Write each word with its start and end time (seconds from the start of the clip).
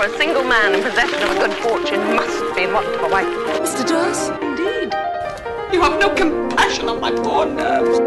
For 0.00 0.06
a 0.06 0.18
single 0.18 0.44
man 0.44 0.74
in 0.74 0.82
possession 0.82 1.22
of 1.28 1.38
good 1.38 1.52
fortune 1.52 2.14
must 2.16 2.56
be 2.56 2.66
what 2.66 2.86
of 2.86 3.02
a 3.02 3.08
wife. 3.14 3.28
Mr. 3.60 3.86
Durst? 3.86 4.32
Indeed. 4.40 4.94
You 5.72 5.82
have 5.82 6.00
no 6.00 6.08
compassion 6.14 6.88
on 6.88 7.00
my 7.00 7.10
poor 7.10 7.44
nerves. 7.44 7.98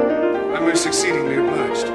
I'm 0.56 0.64
most 0.70 0.88
exceedingly 0.88 1.38
obliged. 1.38 1.88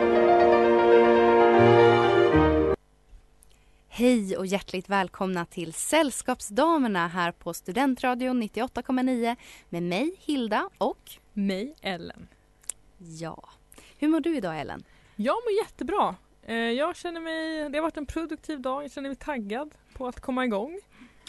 Hej 3.89 4.37
och 4.37 4.47
hjärtligt 4.47 4.89
välkomna 4.89 5.45
till 5.45 5.73
Sällskapsdamerna 5.73 7.09
här 7.09 7.33
på 7.33 7.55
Studentradion 7.55 8.43
98,9 8.43 9.37
med 9.69 9.83
mig 9.83 10.15
Hilda 10.19 10.69
och 10.79 11.11
Mig, 11.33 11.75
Ellen. 11.83 12.29
ja. 12.99 13.49
Hur 13.99 14.09
mår 14.09 14.21
du 14.21 14.37
idag 14.37 14.61
Ellen? 14.61 14.85
Jag 15.17 15.37
mår 15.45 15.53
jättebra. 15.65 16.17
Eh, 16.49 16.57
Jag 16.57 16.97
känner 16.97 17.21
mig, 17.21 17.71
det 17.71 17.79
har 17.79 17.83
varit 17.83 17.97
en 17.97 18.07
produktiv 18.07 18.61
dag, 18.61 18.85
jag 18.85 18.93
känner 18.93 19.09
mig 19.09 19.17
taggad 19.17 19.75
på 19.95 20.07
att 20.07 20.21
komma 20.21 20.45
igång. 20.45 20.79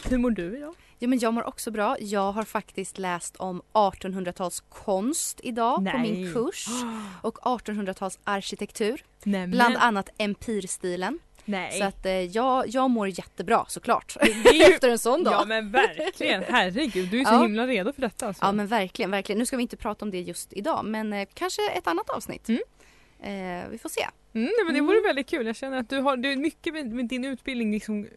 Hur 0.08 0.18
mår 0.18 0.30
du 0.30 0.56
idag? 0.56 0.74
Ja 0.98 1.08
men 1.08 1.18
jag 1.18 1.34
mår 1.34 1.44
också 1.46 1.70
bra. 1.70 1.96
Jag 2.00 2.32
har 2.32 2.44
faktiskt 2.44 2.98
läst 2.98 3.36
om 3.36 3.62
1800-tals 3.72 4.60
konst 4.68 5.40
idag 5.42 5.76
på 5.76 5.82
Nej. 5.82 6.00
min 6.12 6.34
kurs 6.34 6.66
och 7.22 7.38
1800-tals 7.38 8.18
arkitektur. 8.24 9.04
Nej, 9.24 9.46
Bland 9.46 9.76
annat 9.76 10.08
empirstilen. 10.18 11.18
Nej. 11.44 11.78
Så 11.78 11.84
att 11.84 12.06
eh, 12.06 12.12
jag, 12.12 12.68
jag 12.68 12.90
mår 12.90 13.08
jättebra 13.08 13.64
såklart. 13.68 14.16
Ju- 14.52 14.62
Efter 14.74 14.88
en 14.88 14.98
sån 14.98 15.24
dag. 15.24 15.32
Ja 15.34 15.44
men 15.44 15.70
verkligen, 15.70 16.42
herregud 16.48 17.08
du 17.10 17.20
är 17.20 17.24
så 17.24 17.32
Ja. 17.34 17.42
himla 17.42 17.66
redo 17.66 17.92
för 17.92 18.00
detta 18.02 18.26
alltså. 18.26 18.44
Ja 18.44 18.52
men 18.52 18.66
verkligen, 18.66 19.10
verkligen. 19.10 19.38
Nu 19.38 19.46
ska 19.46 19.56
vi 19.56 19.62
inte 19.62 19.76
prata 19.76 20.04
om 20.04 20.10
det 20.10 20.20
just 20.20 20.52
idag 20.52 20.84
men 20.84 21.12
eh, 21.12 21.28
kanske 21.34 21.70
ett 21.70 21.86
annat 21.86 22.10
avsnitt. 22.10 22.48
Mm. 22.48 22.60
Eh, 23.22 23.68
vi 23.70 23.78
får 23.78 23.88
se. 23.88 24.00
Mm, 24.32 24.50
men 24.64 24.74
det 24.74 24.78
Mm. 24.78 24.86
vore 24.86 25.00
väldigt 25.00 25.28
kul, 25.28 25.46
jag 25.46 25.56
känner 25.56 25.78
att 25.78 25.88
du 25.88 26.00
har, 26.00 26.16
du, 26.16 26.36
mycket 26.36 26.74
med, 26.74 26.86
med 26.92 27.08
din 27.08 27.24
utbildning 27.24 27.72
liksom 27.72 28.08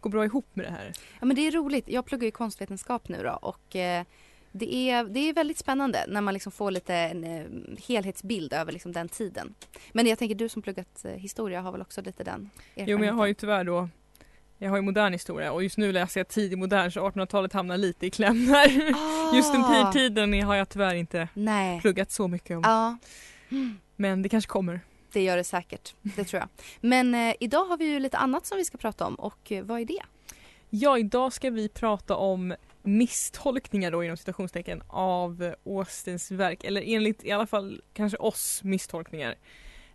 går 0.00 0.10
bra 0.10 0.24
ihop 0.24 0.46
med 0.54 0.64
det 0.66 0.70
här. 0.70 0.92
Ja 1.20 1.26
men 1.26 1.36
det 1.36 1.46
är 1.46 1.50
roligt. 1.52 1.88
Jag 1.88 2.06
pluggar 2.06 2.24
ju 2.24 2.30
konstvetenskap 2.30 3.08
nu 3.08 3.22
då 3.22 3.38
och 3.42 3.76
eh, 3.76 4.04
det, 4.52 4.90
är, 4.90 5.04
det 5.04 5.20
är 5.20 5.32
väldigt 5.32 5.58
spännande 5.58 6.04
när 6.08 6.20
man 6.20 6.34
liksom 6.34 6.52
får 6.52 6.70
lite 6.70 6.94
en 6.94 7.24
eh, 7.24 7.44
helhetsbild 7.88 8.52
över 8.52 8.72
liksom 8.72 8.92
den 8.92 9.08
tiden. 9.08 9.54
Men 9.92 10.06
jag 10.06 10.18
tänker 10.18 10.34
du 10.34 10.48
som 10.48 10.62
pluggat 10.62 11.04
eh, 11.04 11.10
historia 11.12 11.60
har 11.60 11.72
väl 11.72 11.80
också 11.82 12.02
lite 12.02 12.24
den 12.24 12.34
erfarenheten? 12.34 12.84
Jo 12.88 12.98
men 12.98 13.08
jag 13.08 13.14
har 13.14 13.26
ju 13.26 13.34
tyvärr 13.34 13.64
då 13.64 13.88
jag 14.58 14.70
har 14.70 14.76
ju 14.76 14.82
modern 14.82 15.12
historia 15.12 15.52
och 15.52 15.62
just 15.62 15.76
nu 15.78 15.92
läser 15.92 16.20
jag 16.20 16.28
tidig 16.28 16.58
modern 16.58 16.90
så 16.90 17.00
1800-talet 17.10 17.52
hamnar 17.52 17.76
lite 17.76 18.06
i 18.06 18.10
kläm 18.10 18.46
där. 18.46 18.92
Ah, 18.94 19.34
Just 19.36 19.52
den 19.52 19.64
här 19.64 19.92
tiden 19.92 20.42
har 20.42 20.54
jag 20.54 20.68
tyvärr 20.68 20.94
inte 20.94 21.28
Nej. 21.34 21.80
pluggat 21.80 22.10
så 22.10 22.28
mycket 22.28 22.56
om. 22.56 22.62
Ja, 22.62 22.98
Men 24.00 24.22
det 24.22 24.28
kanske 24.28 24.48
kommer. 24.48 24.80
det 25.12 25.22
gör 25.22 25.36
det 25.36 25.44
säkert. 25.44 25.94
Det 26.02 26.24
tror 26.24 26.40
jag. 26.40 26.48
Men 26.80 27.14
eh, 27.14 27.34
idag 27.40 27.64
har 27.64 27.76
vi 27.76 27.84
ju 27.84 28.00
lite 28.00 28.18
annat 28.18 28.46
som 28.46 28.58
vi 28.58 28.64
ska 28.64 28.78
prata 28.78 29.06
om 29.06 29.14
och 29.14 29.52
eh, 29.52 29.64
vad 29.64 29.80
är 29.80 29.84
det? 29.84 30.02
Ja, 30.70 30.98
idag 30.98 31.32
ska 31.32 31.50
vi 31.50 31.68
prata 31.68 32.16
om 32.16 32.54
misstolkningar 32.82 33.90
då 33.90 34.04
inom 34.04 34.16
citationstecken 34.16 34.82
av 34.88 35.54
Austens 35.66 36.30
verk, 36.30 36.64
eller 36.64 36.82
enligt 36.86 37.24
i 37.24 37.32
alla 37.32 37.46
fall 37.46 37.82
kanske 37.92 38.18
oss 38.18 38.60
misstolkningar 38.64 39.34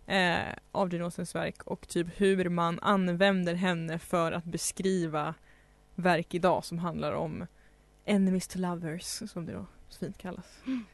eh, 0.06 0.38
av 0.72 0.92
Jane 0.92 1.04
Austens 1.04 1.34
verk 1.34 1.62
och 1.62 1.88
typ 1.88 2.06
hur 2.16 2.48
man 2.48 2.78
använder 2.80 3.54
henne 3.54 3.98
för 3.98 4.32
att 4.32 4.44
beskriva 4.44 5.34
verk 5.94 6.34
idag 6.34 6.64
som 6.64 6.78
handlar 6.78 7.12
om 7.12 7.46
enemies 8.04 8.48
to 8.48 8.58
lovers 8.58 9.22
som 9.30 9.46
det 9.46 9.52
då 9.52 9.66
så 9.94 9.98
fint 9.98 10.18
kallas. 10.18 10.44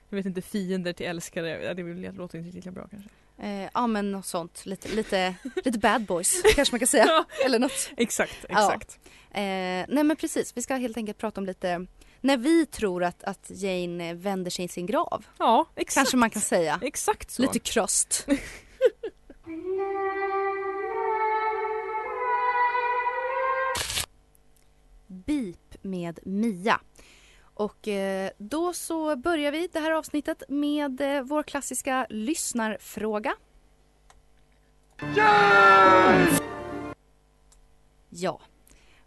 Jag 0.09 0.17
vet 0.17 0.27
inte, 0.27 0.43
fiender 0.43 0.93
till 0.93 1.07
älskare, 1.07 1.65
ja, 1.65 1.75
det 1.75 2.13
låter 2.13 2.39
inte 2.39 2.57
lika 2.57 2.71
bra 2.71 2.89
kanske. 2.89 3.11
Eh, 3.39 3.69
ja 3.75 3.87
men 3.87 4.13
något 4.13 4.27
sånt. 4.27 4.67
Lite, 4.67 4.89
lite, 4.89 5.35
lite 5.65 5.79
bad 5.79 6.05
boys 6.07 6.43
kanske 6.55 6.73
man 6.75 6.79
kan 6.79 6.89
säga. 6.89 7.25
Eller 7.45 7.59
något. 7.59 7.91
Exakt, 7.97 8.45
Ja. 8.49 8.75
exakt. 8.75 8.99
Eh, 9.31 9.41
nej 9.89 10.05
men 10.05 10.17
precis, 10.17 10.57
vi 10.57 10.63
ska 10.63 10.75
helt 10.75 10.97
enkelt 10.97 11.19
prata 11.19 11.41
om 11.41 11.47
lite 11.47 11.87
när 12.21 12.37
vi 12.37 12.67
tror 12.67 13.05
att, 13.05 13.25
att 13.25 13.51
Jane 13.51 14.15
vänder 14.15 14.51
sig 14.51 14.65
i 14.65 14.69
sin 14.69 14.87
grav. 14.87 15.27
Ja, 15.39 15.67
exakt. 15.77 15.95
Kanske 15.95 16.17
man 16.17 16.31
kan 16.31 16.43
säga. 16.43 16.81
Exakt 16.83 17.31
så. 17.31 17.43
Lite 17.43 17.59
kröst. 17.59 18.27
Beep 25.07 25.77
med 25.83 26.19
Mia. 26.23 26.81
Och 27.61 27.89
eh, 27.89 28.31
då 28.39 28.73
så 28.73 29.17
börjar 29.17 29.53
vi 29.53 29.69
det 29.73 29.79
här 29.81 29.91
avsnittet 29.91 30.43
med 30.49 31.01
eh, 31.01 31.23
vår 31.23 31.43
klassiska 31.43 32.07
lyssnarfråga. 32.11 33.35
Ja. 38.11 38.41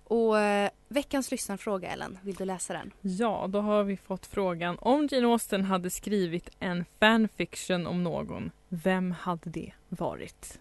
Och 0.03 0.40
eh, 0.40 0.69
veckans 0.88 1.31
lyssnarfråga 1.31 1.90
Ellen, 1.92 2.19
vill 2.22 2.36
du 2.36 2.46
läsa 2.46 2.74
den? 2.74 2.92
Ja, 3.02 3.46
då 3.50 3.59
har 3.62 3.84
vi 3.84 3.97
fått 3.97 4.25
frågan 4.25 4.78
om 4.80 5.08
Jane 5.12 5.28
Austen 5.28 5.63
hade 5.63 5.90
skrivit 5.90 6.50
en 6.59 6.86
fanfiction 7.00 7.88
om 7.88 8.03
någon, 8.03 8.52
vem 8.69 9.12
hade 9.12 9.50
det 9.50 9.74
varit? 9.90 10.59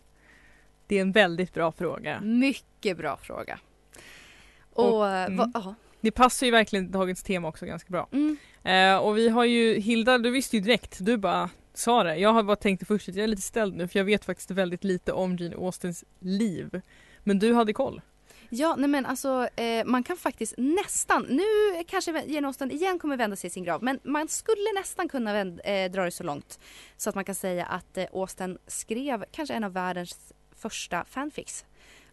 Det 0.86 0.96
är 0.98 1.02
en 1.02 1.12
väldigt 1.12 1.54
bra 1.54 1.72
fråga. 1.72 2.20
Mycket 2.20 2.96
bra 2.96 3.16
fråga. 3.16 3.58
Och, 4.72 4.98
Och, 4.98 5.08
mm. 5.08 5.36
vad- 5.36 5.50
ja. 5.54 5.74
Det 6.02 6.10
passar 6.10 6.46
ju 6.46 6.50
verkligen 6.50 6.90
dagens 6.90 7.22
tema 7.22 7.48
också 7.48 7.66
ganska 7.66 7.90
bra. 7.90 8.08
Mm. 8.12 8.36
Eh, 8.64 8.96
och 8.96 9.18
vi 9.18 9.28
har 9.28 9.44
ju, 9.44 9.80
Hilda 9.80 10.18
du 10.18 10.30
visste 10.30 10.56
ju 10.56 10.62
direkt, 10.62 10.96
du 11.00 11.16
bara 11.16 11.50
sa 11.74 12.02
det. 12.02 12.16
Jag 12.16 12.32
har 12.32 12.42
bara 12.42 12.56
tänkt 12.56 12.86
först 12.86 13.08
att 13.08 13.14
jag 13.14 13.24
är 13.24 13.28
lite 13.28 13.42
ställd 13.42 13.76
nu 13.76 13.88
för 13.88 13.98
jag 13.98 14.04
vet 14.04 14.24
faktiskt 14.24 14.50
väldigt 14.50 14.84
lite 14.84 15.12
om 15.12 15.36
Jane 15.36 15.56
Austens 15.56 16.04
liv. 16.20 16.80
Men 17.24 17.38
du 17.38 17.54
hade 17.54 17.72
koll. 17.72 18.00
Ja, 18.54 18.74
nej 18.78 18.88
men 18.88 19.06
alltså 19.06 19.48
eh, 19.56 19.84
man 19.84 20.02
kan 20.02 20.16
faktiskt 20.16 20.54
nästan, 20.56 21.22
nu 21.22 21.42
kanske 21.86 22.22
Jane 22.26 22.46
Austen 22.46 22.70
igen 22.70 22.98
kommer 22.98 23.16
vända 23.16 23.36
sig 23.36 23.48
i 23.48 23.50
sin 23.50 23.64
grav, 23.64 23.82
men 23.82 24.00
man 24.02 24.28
skulle 24.28 24.72
nästan 24.74 25.08
kunna 25.08 25.32
vänd, 25.32 25.60
eh, 25.64 25.90
dra 25.90 26.04
det 26.04 26.10
så 26.10 26.24
långt 26.24 26.60
så 26.96 27.08
att 27.08 27.14
man 27.14 27.24
kan 27.24 27.34
säga 27.34 27.66
att 27.66 27.98
eh, 27.98 28.04
Austen 28.12 28.58
skrev 28.66 29.24
kanske 29.32 29.54
en 29.54 29.64
av 29.64 29.72
världens 29.72 30.32
första 30.56 31.04
fanfics. 31.04 31.64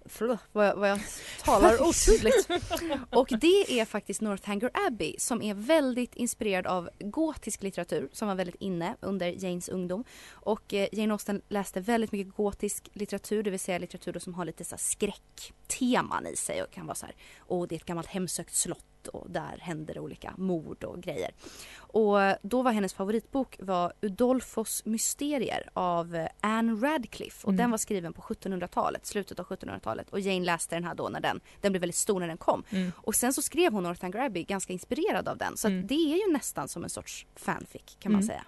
Förlåt 0.09 0.40
vad 0.52 0.68
jag, 0.68 0.75
vad 0.75 0.90
jag 0.90 1.00
talar 1.44 1.81
otydligt. 1.88 2.50
Och 3.09 3.28
det 3.42 3.80
är 3.80 3.86
faktiskt 3.86 4.22
Northanger 4.22 4.72
Abbey 4.74 5.16
som 5.18 5.42
är 5.42 5.53
väldigt 5.53 6.16
inspirerad 6.16 6.68
av 6.68 6.90
gotisk 7.00 7.64
litteratur 7.64 8.09
som 8.12 8.28
var 8.28 8.36
väldigt 8.36 8.56
inne 8.59 8.96
under 9.00 9.44
Janes 9.44 9.69
ungdom. 9.69 10.03
Och 10.31 10.74
eh, 10.74 10.88
Jane 10.92 11.14
Austen 11.14 11.42
läste 11.50 11.80
väldigt 11.80 12.12
mycket 12.12 12.36
gotisk 12.36 12.90
litteratur, 12.94 13.44
det 13.44 13.50
vill 13.50 13.59
säga 13.59 13.78
litteratur 13.78 14.19
som 14.19 14.34
har 14.34 14.46
lite 14.46 14.64
så 14.66 14.75
här 14.75 14.80
skräckteman 14.80 16.28
i 16.28 16.36
sig 16.36 16.64
och 16.64 16.72
kan 16.72 16.86
vara 16.86 16.96
så 16.96 17.06
här, 17.06 17.16
åh 17.48 17.68
det 17.68 17.75
är 17.75 17.78
ett 17.78 17.86
gammalt 17.86 18.08
hemsökt 18.08 18.56
slott 18.56 18.86
och 19.08 19.30
där 19.32 19.58
händer 19.62 19.94
det 19.94 20.00
olika 20.00 20.34
mord 20.38 20.84
och 20.84 21.02
grejer. 21.02 21.32
Och 21.78 22.18
då 22.42 22.62
var 22.62 22.72
hennes 22.72 22.94
favoritbok 22.94 23.56
var 23.60 23.94
Udolfos 24.02 24.86
mysterier 24.86 25.70
av 25.74 26.16
eh, 26.16 26.28
Anne 26.42 26.74
Radcliffe 26.88 27.44
och 27.48 27.50
Mm. 27.54 27.57
den 27.57 27.72
var 27.72 27.78
skriven 27.78 28.13
på 28.13 28.22
1700-talet, 28.22 29.06
slutet 29.06 29.40
av 29.40 29.46
1700-talet 29.46 30.10
och 30.10 30.19
Jane 30.19 30.46
läste 30.46 30.75
den 30.75 30.84
här 30.84 30.96
då 30.96 31.10
när 31.10 31.19
den, 31.19 31.40
den 31.62 31.72
blev 31.72 31.80
väldigt 31.81 31.96
stor 31.96 32.19
när 32.19 32.28
den 32.28 32.38
kom. 32.38 32.63
Mm. 32.69 32.92
Och 32.98 33.16
sen 33.16 33.34
så 33.34 33.42
skrev 33.42 33.74
hon 33.74 33.84
Northanger 33.84 34.18
Abbey 34.19 34.44
ganska 34.44 34.74
inspirerad 34.74 35.28
av 35.28 35.38
den 35.38 35.57
så 35.57 35.68
Mm. 35.68 35.88
det 35.88 35.94
är 35.95 36.28
ju 36.28 36.34
nästan 36.34 36.68
som 36.68 36.84
en 36.84 36.90
sorts 36.90 37.25
fanfic 37.36 37.98
kan 38.00 38.12
man 38.12 38.22
Mm. 38.22 38.28
säga. 38.28 38.45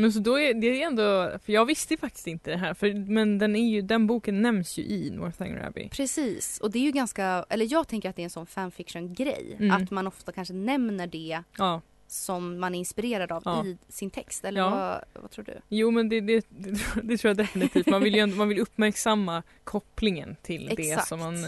Men 0.00 0.12
så 0.12 0.18
då 0.18 0.38
är 0.38 0.54
det 0.54 0.82
är 0.82 0.86
ändå, 0.86 1.38
för 1.44 1.52
jag 1.52 1.64
visste 1.66 1.96
faktiskt 1.96 2.26
inte 2.26 2.50
det 2.50 2.56
här, 2.56 2.74
för, 2.74 2.94
men 3.10 3.38
den, 3.38 3.56
är 3.56 3.68
ju, 3.68 3.82
den 3.82 4.06
boken 4.06 4.42
nämns 4.42 4.78
ju 4.78 4.82
i 4.82 5.10
Northanger 5.10 5.66
Abbey. 5.66 5.88
Precis, 5.88 6.58
och 6.60 6.70
det 6.70 6.78
är 6.78 6.82
ju 6.82 6.90
ganska, 6.90 7.44
eller 7.48 7.72
jag 7.72 7.88
tänker 7.88 8.10
att 8.10 8.16
det 8.16 8.22
är 8.22 8.24
en 8.24 8.30
sån 8.30 8.46
fanfiction-grej. 8.46 9.56
Mm. 9.60 9.70
Att 9.82 9.90
man 9.90 10.06
ofta 10.06 10.32
kanske 10.32 10.54
nämner 10.54 11.06
det 11.06 11.42
Ja, 11.58 11.80
som 12.06 12.58
man 12.60 12.74
är 12.74 12.78
inspirerad 12.78 13.32
av 13.32 13.42
Ja. 13.44 13.64
i 13.66 13.78
sin 13.88 14.10
text. 14.10 14.44
Eller 14.44 14.60
Ja. 14.60 14.70
vad, 14.70 15.22
vad 15.22 15.30
tror 15.30 15.44
du? 15.44 15.60
jo 15.68 15.90
men 15.90 16.08
det, 16.08 16.20
det, 16.20 16.46
det, 16.48 16.74
tror- 16.78 17.02
det 17.02 17.16
tror 17.18 17.28
jag 17.30 17.36
definitivt. 17.36 17.86
Man 17.86 18.02
vill 18.02 18.14
ju 18.14 18.20
ändå, 18.20 18.36
man 18.36 18.48
vill 18.48 18.58
uppmärksamma 18.60 19.42
kopplingen 19.64 20.36
till 20.42 20.72
det 20.76 21.06
som 21.06 21.18
man 21.18 21.46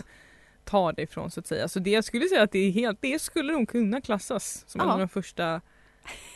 tar 0.64 0.92
det 0.92 1.02
ifrån 1.02 1.30
så 1.30 1.40
att 1.40 1.46
säga. 1.46 1.68
Så 1.68 1.78
det 1.78 1.90
jag 1.90 2.04
skulle 2.04 2.26
säga 2.28 2.42
att 2.42 2.52
det 2.52 2.58
är 2.58 2.70
helt, 2.70 2.98
det 3.02 3.22
skulle 3.22 3.52
nog 3.52 3.68
kunna 3.68 4.00
klassas 4.00 4.64
som 4.66 4.80
en 4.80 4.90
av 4.90 4.98
de 4.98 5.08
första 5.08 5.60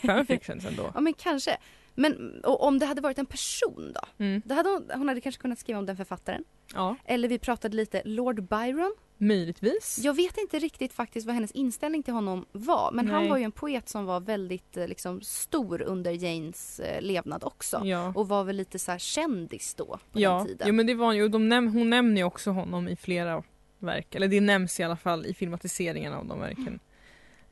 fanfictions 0.07 0.65
ändå. 0.65 0.91
Ja 0.95 1.01
men 1.01 1.13
kanske. 1.15 1.57
Men 1.95 2.41
och 2.45 2.63
om 2.67 2.79
det 2.79 2.87
hade 2.87 3.01
varit 3.01 3.19
en 3.19 3.27
person 3.27 3.93
då? 3.95 4.25
Mm. 4.25 4.43
då 4.45 4.55
hade 4.55 4.69
hon, 4.69 4.91
hon 4.95 5.09
hade 5.09 5.21
kanske 5.21 5.41
kunnat 5.43 5.59
skriva 5.59 5.79
om 5.79 5.87
den 5.87 5.97
författaren. 5.97 6.45
Ja, 6.75 6.97
Eller 7.05 7.29
vi 7.29 7.39
pratade 7.39 7.77
lite 7.77 8.03
Lord 8.05 8.43
Byron. 8.49 8.95
möjligtvis. 9.19 9.99
Jag 10.03 10.15
vet 10.15 10.39
inte 10.39 10.59
riktigt 10.59 10.93
faktiskt 10.93 11.27
vad 11.27 11.35
hennes 11.35 11.51
inställning 11.51 12.03
till 12.03 12.15
honom 12.15 12.47
var. 12.53 12.91
Men 12.93 13.09
han 13.09 13.21
Nej. 13.21 13.31
var 13.31 13.37
ju 13.39 13.45
en 13.45 13.53
poet 13.53 13.89
som 13.89 14.05
var 14.05 14.21
väldigt 14.21 14.77
eh, 14.77 14.89
liksom, 14.89 15.21
stor 15.21 15.83
under 15.83 16.11
Janes 16.11 16.81
eh, 16.81 17.03
levnad 17.03 17.45
också. 17.45 17.81
Ja. 17.85 18.13
Och 18.17 18.29
var 18.29 18.45
väl 18.45 18.57
lite 18.57 18.79
så 18.79 18.91
här 18.91 18.99
kändis 18.99 19.75
då 19.75 19.85
på 20.13 20.21
Ja, 20.21 20.39
den 20.39 20.47
tiden. 20.47 20.69
jo, 20.69 20.75
men 20.75 20.87
det 20.87 20.95
var 20.95 21.13
ju, 21.13 21.29
de 21.29 21.53
näm- 21.53 21.69
hon 21.73 21.91
nämner 21.91 22.17
ju 22.21 22.25
också 22.25 22.51
honom 22.51 22.89
i 22.89 22.97
flera 22.97 23.43
verk, 23.79 24.15
eller 24.15 24.29
det 24.29 24.41
nämns 24.41 24.81
i 24.81 24.83
alla 24.83 24.97
fall 24.97 25.27
i 25.27 25.35
filmatiseringen 25.35 26.13
av 26.15 26.27
de 26.27 26.41
verken. 26.41 26.81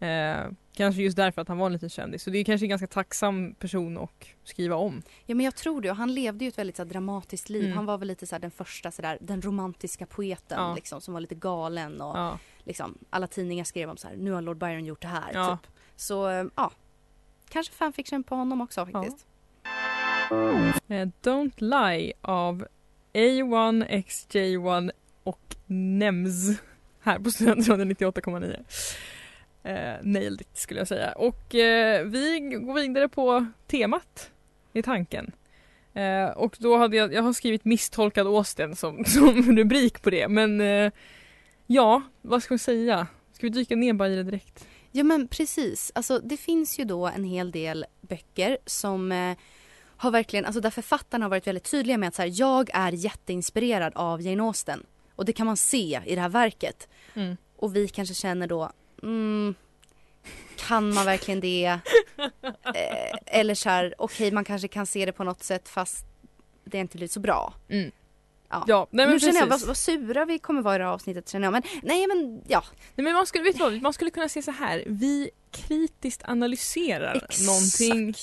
Eh, 0.02 0.50
kanske 0.72 1.02
just 1.02 1.16
därför 1.16 1.42
att 1.42 1.48
han 1.48 1.58
var 1.58 1.66
en 1.66 1.72
liten 1.72 1.88
kändis, 1.88 2.22
så 2.22 2.30
det 2.30 2.38
är 2.38 2.44
kanske 2.44 2.64
en 2.64 2.68
ganska 2.70 2.86
tacksam 2.86 3.54
person 3.54 3.98
att 3.98 4.10
skriva 4.44 4.76
om. 4.76 5.02
Ja 5.26 5.34
men 5.34 5.44
jag 5.44 5.56
tror 5.56 5.80
det 5.80 5.90
och 5.90 5.96
han 5.96 6.14
levde 6.14 6.44
ju 6.44 6.48
ett 6.48 6.58
väldigt 6.58 6.76
så 6.76 6.82
här, 6.82 6.90
dramatiskt 6.90 7.48
liv. 7.48 7.64
Mm. 7.64 7.76
Han 7.76 7.86
var 7.86 7.98
väl 7.98 8.08
lite 8.08 8.26
så 8.26 8.34
här, 8.34 8.40
den 8.40 8.50
första 8.50 8.90
så 8.90 9.02
där, 9.02 9.18
den 9.20 9.42
romantiska 9.42 10.06
poeten 10.06 10.58
Ja. 10.60 10.74
liksom, 10.74 11.00
som 11.00 11.14
var 11.14 11.20
lite 11.20 11.34
galen 11.34 12.00
och 12.00 12.18
Ja. 12.18 12.38
liksom, 12.64 12.98
alla 13.10 13.26
tidningar 13.26 13.64
skrev 13.64 13.90
om 13.90 13.96
så 13.96 14.08
här, 14.08 14.16
nu 14.16 14.30
har 14.32 14.42
Lord 14.42 14.58
Byron 14.58 14.84
gjort 14.84 15.02
det 15.02 15.08
här. 15.08 15.30
Ja. 15.34 15.58
Typ. 15.62 15.72
Så 15.96 16.28
eh, 16.30 16.44
ja, 16.56 16.70
kanske 17.48 17.74
fanfiction 17.74 18.22
på 18.22 18.34
honom 18.34 18.60
också 18.60 18.86
faktiskt. 18.86 19.26
Eh, 20.88 21.08
Don't 21.22 21.54
Lie 21.56 22.12
av 22.20 22.66
A1, 23.14 23.86
XJ1 24.06 24.90
och 25.22 25.56
NEMS 25.66 26.60
här 27.00 27.18
på 27.18 27.30
Studentradion 27.30 27.92
98,9. 27.92 28.64
Eh, 29.62 29.94
nailed 30.02 30.40
it 30.40 30.58
skulle 30.58 30.80
jag 30.80 30.88
säga. 30.88 31.12
Och 31.12 31.54
eh, 31.54 32.04
vi 32.06 32.40
går 32.40 32.74
vidare 32.74 33.08
på 33.08 33.46
temat 33.66 34.30
i 34.72 34.82
tanken. 34.82 35.32
Eh, 35.94 36.28
och 36.28 36.56
då 36.58 36.76
hade 36.76 36.96
jag, 36.96 37.12
jag 37.12 37.22
har 37.22 37.32
skrivit 37.32 37.64
misstolkad 37.64 38.26
Austen 38.26 38.76
som, 38.76 39.04
som 39.06 39.56
rubrik 39.56 40.02
på 40.02 40.10
det 40.10 40.28
men 40.28 40.60
eh, 40.60 40.92
ja, 41.66 42.02
vad 42.22 42.42
ska 42.42 42.54
vi 42.54 42.58
säga? 42.58 43.06
Ska 43.32 43.46
vi 43.46 43.50
dyka 43.50 43.76
ner 43.76 43.92
bara 43.92 44.08
i 44.08 44.16
det 44.16 44.22
direkt? 44.22 44.66
Ja 44.90 45.04
men 45.04 45.28
precis. 45.28 45.92
Alltså 45.94 46.18
det 46.18 46.36
finns 46.36 46.78
ju 46.78 46.84
då 46.84 47.06
en 47.06 47.24
hel 47.24 47.50
del 47.50 47.86
böcker 48.00 48.58
som 48.66 49.12
eh, 49.12 49.36
har 49.96 50.10
verkligen, 50.10 50.44
alltså 50.44 50.60
där 50.60 50.70
författarna 50.70 51.24
har 51.24 51.30
varit 51.30 51.46
väldigt 51.46 51.70
tydliga 51.70 51.98
med 51.98 52.08
att 52.08 52.14
så 52.14 52.22
här, 52.22 52.32
jag 52.34 52.70
är 52.74 52.92
jätteinspirerad 52.92 53.92
av 53.94 54.22
Jane 54.22 54.42
Austen. 54.42 54.86
Och 55.16 55.24
det 55.24 55.32
kan 55.32 55.46
man 55.46 55.56
se 55.56 56.00
i 56.06 56.14
det 56.14 56.20
här 56.20 56.28
verket. 56.28 56.88
Mm. 57.14 57.36
Och 57.56 57.76
vi 57.76 57.88
kanske 57.88 58.14
känner 58.14 58.46
då, 58.46 58.72
mm, 59.02 59.54
kan 60.56 60.94
man 60.94 61.04
verkligen 61.04 61.40
det? 61.40 61.78
Eh, 62.74 63.18
eller 63.26 63.54
så 63.54 63.68
här, 63.68 63.94
okej 63.98 64.30
man 64.32 64.44
kanske 64.44 64.68
kan 64.68 64.86
se 64.86 65.06
det 65.06 65.12
på 65.12 65.24
något 65.24 65.42
sätt 65.42 65.68
fast 65.68 66.04
det 66.64 66.78
inte 66.78 66.96
blir 66.96 67.08
så 67.08 67.20
bra. 67.20 67.54
Mm. 67.68 67.90
Ja. 68.48 68.64
Ja, 68.66 68.86
nej 68.90 69.06
men 69.06 69.14
nu 69.14 69.20
känner 69.20 69.40
jag 69.40 69.46
vad, 69.46 69.66
vad 69.66 69.76
sura 69.76 70.24
vi 70.24 70.38
kommer 70.38 70.62
vara 70.62 70.74
i 70.74 70.78
det 70.78 70.84
här 70.84 70.90
avsnittet 70.92 71.28
känner 71.28 71.46
jag. 71.46 71.52
Men 71.52 71.62
nej 71.82 72.06
men 72.06 72.42
ja. 72.48 72.64
Nej 72.94 73.04
men 73.04 73.12
man 73.12 73.26
skulle, 73.26 73.44
vet 73.44 73.58
vad, 73.58 73.82
man 73.82 73.92
skulle 73.92 74.10
kunna 74.10 74.28
se 74.28 74.42
så 74.42 74.50
här. 74.50 74.84
vi 74.86 75.30
kritiskt 75.50 76.22
analyserar 76.24 77.26
någonting 77.46 78.14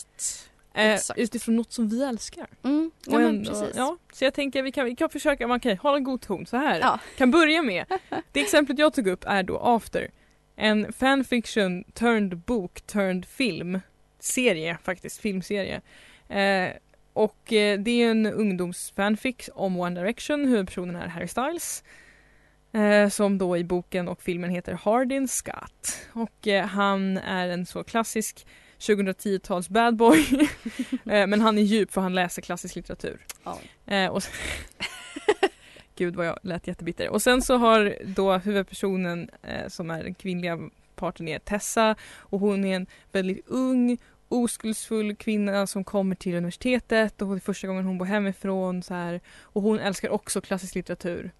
eh, 0.74 0.94
Exakt. 0.94 1.20
utifrån 1.20 1.56
något 1.56 1.72
som 1.74 1.90
vi 1.90 2.04
älskar. 2.04 2.48
Mm, 2.64 2.92
ja, 3.06 3.12
men 3.20 3.28
ändå- 3.28 3.52
precis. 3.52 3.76
Ja, 3.76 3.98
så 4.14 4.24
jag 4.24 4.34
tänker 4.34 4.64
vi 4.64 4.72
kan, 4.72 4.86
vi 4.86 4.96
kan 4.96 5.10
försöka, 5.10 5.48
man 5.48 5.60
kan 5.60 5.78
hålla 5.78 5.98
en 5.98 6.04
god 6.04 6.22
ton 6.22 6.46
så 6.46 6.58
här. 6.58 6.80
Ja. 6.80 7.00
Kan 7.18 7.32
börja 7.32 7.62
med, 7.62 7.86
det 8.32 8.40
exemplet 8.40 8.80
jag 8.80 8.94
tog 8.94 9.08
upp 9.08 9.24
är 9.28 9.44
då 9.44 9.58
After. 9.58 10.12
En 10.62 10.94
fanfiction 10.94 11.84
turned 11.94 12.38
bok 12.38 12.82
turned 12.82 13.26
film. 13.26 13.80
Serie 14.20 14.78
faktiskt, 14.84 15.22
filmserie. 15.22 15.82
Eh, 16.30 16.74
och 17.14 17.54
eh, 17.54 17.80
det 17.80 17.92
är 17.92 18.12
en 18.12 18.26
ungdomsfanfic 18.26 19.50
om 19.54 19.80
One 19.80 20.02
Direction, 20.02 20.46
huvudpersonen 20.46 20.96
är 20.96 21.08
Harry 21.08 21.28
Styles. 21.28 21.84
Eh, 22.72 23.10
som 23.10 23.38
då 23.38 23.58
i 23.58 23.64
boken 23.64 24.08
och 24.08 24.22
filmen 24.22 24.50
heter 24.50 24.74
Hardin 24.74 25.28
Scott. 25.28 26.08
Och 26.14 26.48
eh, 26.48 26.66
han 26.66 27.18
är 27.18 27.48
en 27.48 27.66
så 27.66 27.84
klassisk 27.84 28.48
2010-tals 28.80 29.70
bad 29.70 29.96
boy. 29.96 30.26
eh, 31.06 31.28
men 31.28 31.42
han 31.42 31.58
är 31.58 31.62
djup 31.62 31.92
för 31.92 32.02
han 32.02 32.16
läser 32.16 32.42
klassisk 32.42 32.76
litteratur. 32.76 33.26
Ja. 33.44 33.60
Eh, 33.86 34.10
och 34.10 34.24
Gud 36.00 36.16
vad 36.16 36.28
jag 36.28 36.40
lät 36.42 36.68
jättebitter. 36.68 37.10
Och 37.10 37.22
sen 37.22 37.42
så 37.42 37.58
har 37.58 37.98
då 38.06 38.38
huvudpersonen 38.38 39.30
eh, 39.42 39.68
som 39.68 39.92
är 39.92 40.04
den 40.04 40.14
kvinnliga 40.14 40.60
parten 40.96 41.28
är 41.28 41.40
Tessa 41.40 41.96
och 42.18 42.40
hon 42.40 42.66
är 42.66 42.76
en 42.76 42.86
väldigt 43.12 43.48
ung 43.48 43.98
oskuldsfull 44.30 45.16
kvinna 45.16 45.68
som 45.68 45.84
kommer 45.84 46.16
till 46.16 46.36
universitetet 46.36 47.22
och 47.22 47.28
det 47.28 47.36
är 47.36 47.40
första 47.40 47.68
gången 47.68 47.86
hon 47.86 47.98
bor 47.98 48.06
hemifrån 48.06 48.84
så 48.84 48.94
här. 48.94 49.22
och 49.42 49.62
hon 49.62 49.80
älskar 49.80 50.10
också 50.10 50.42
klassisk 50.42 50.76
litteratur. 50.76 51.32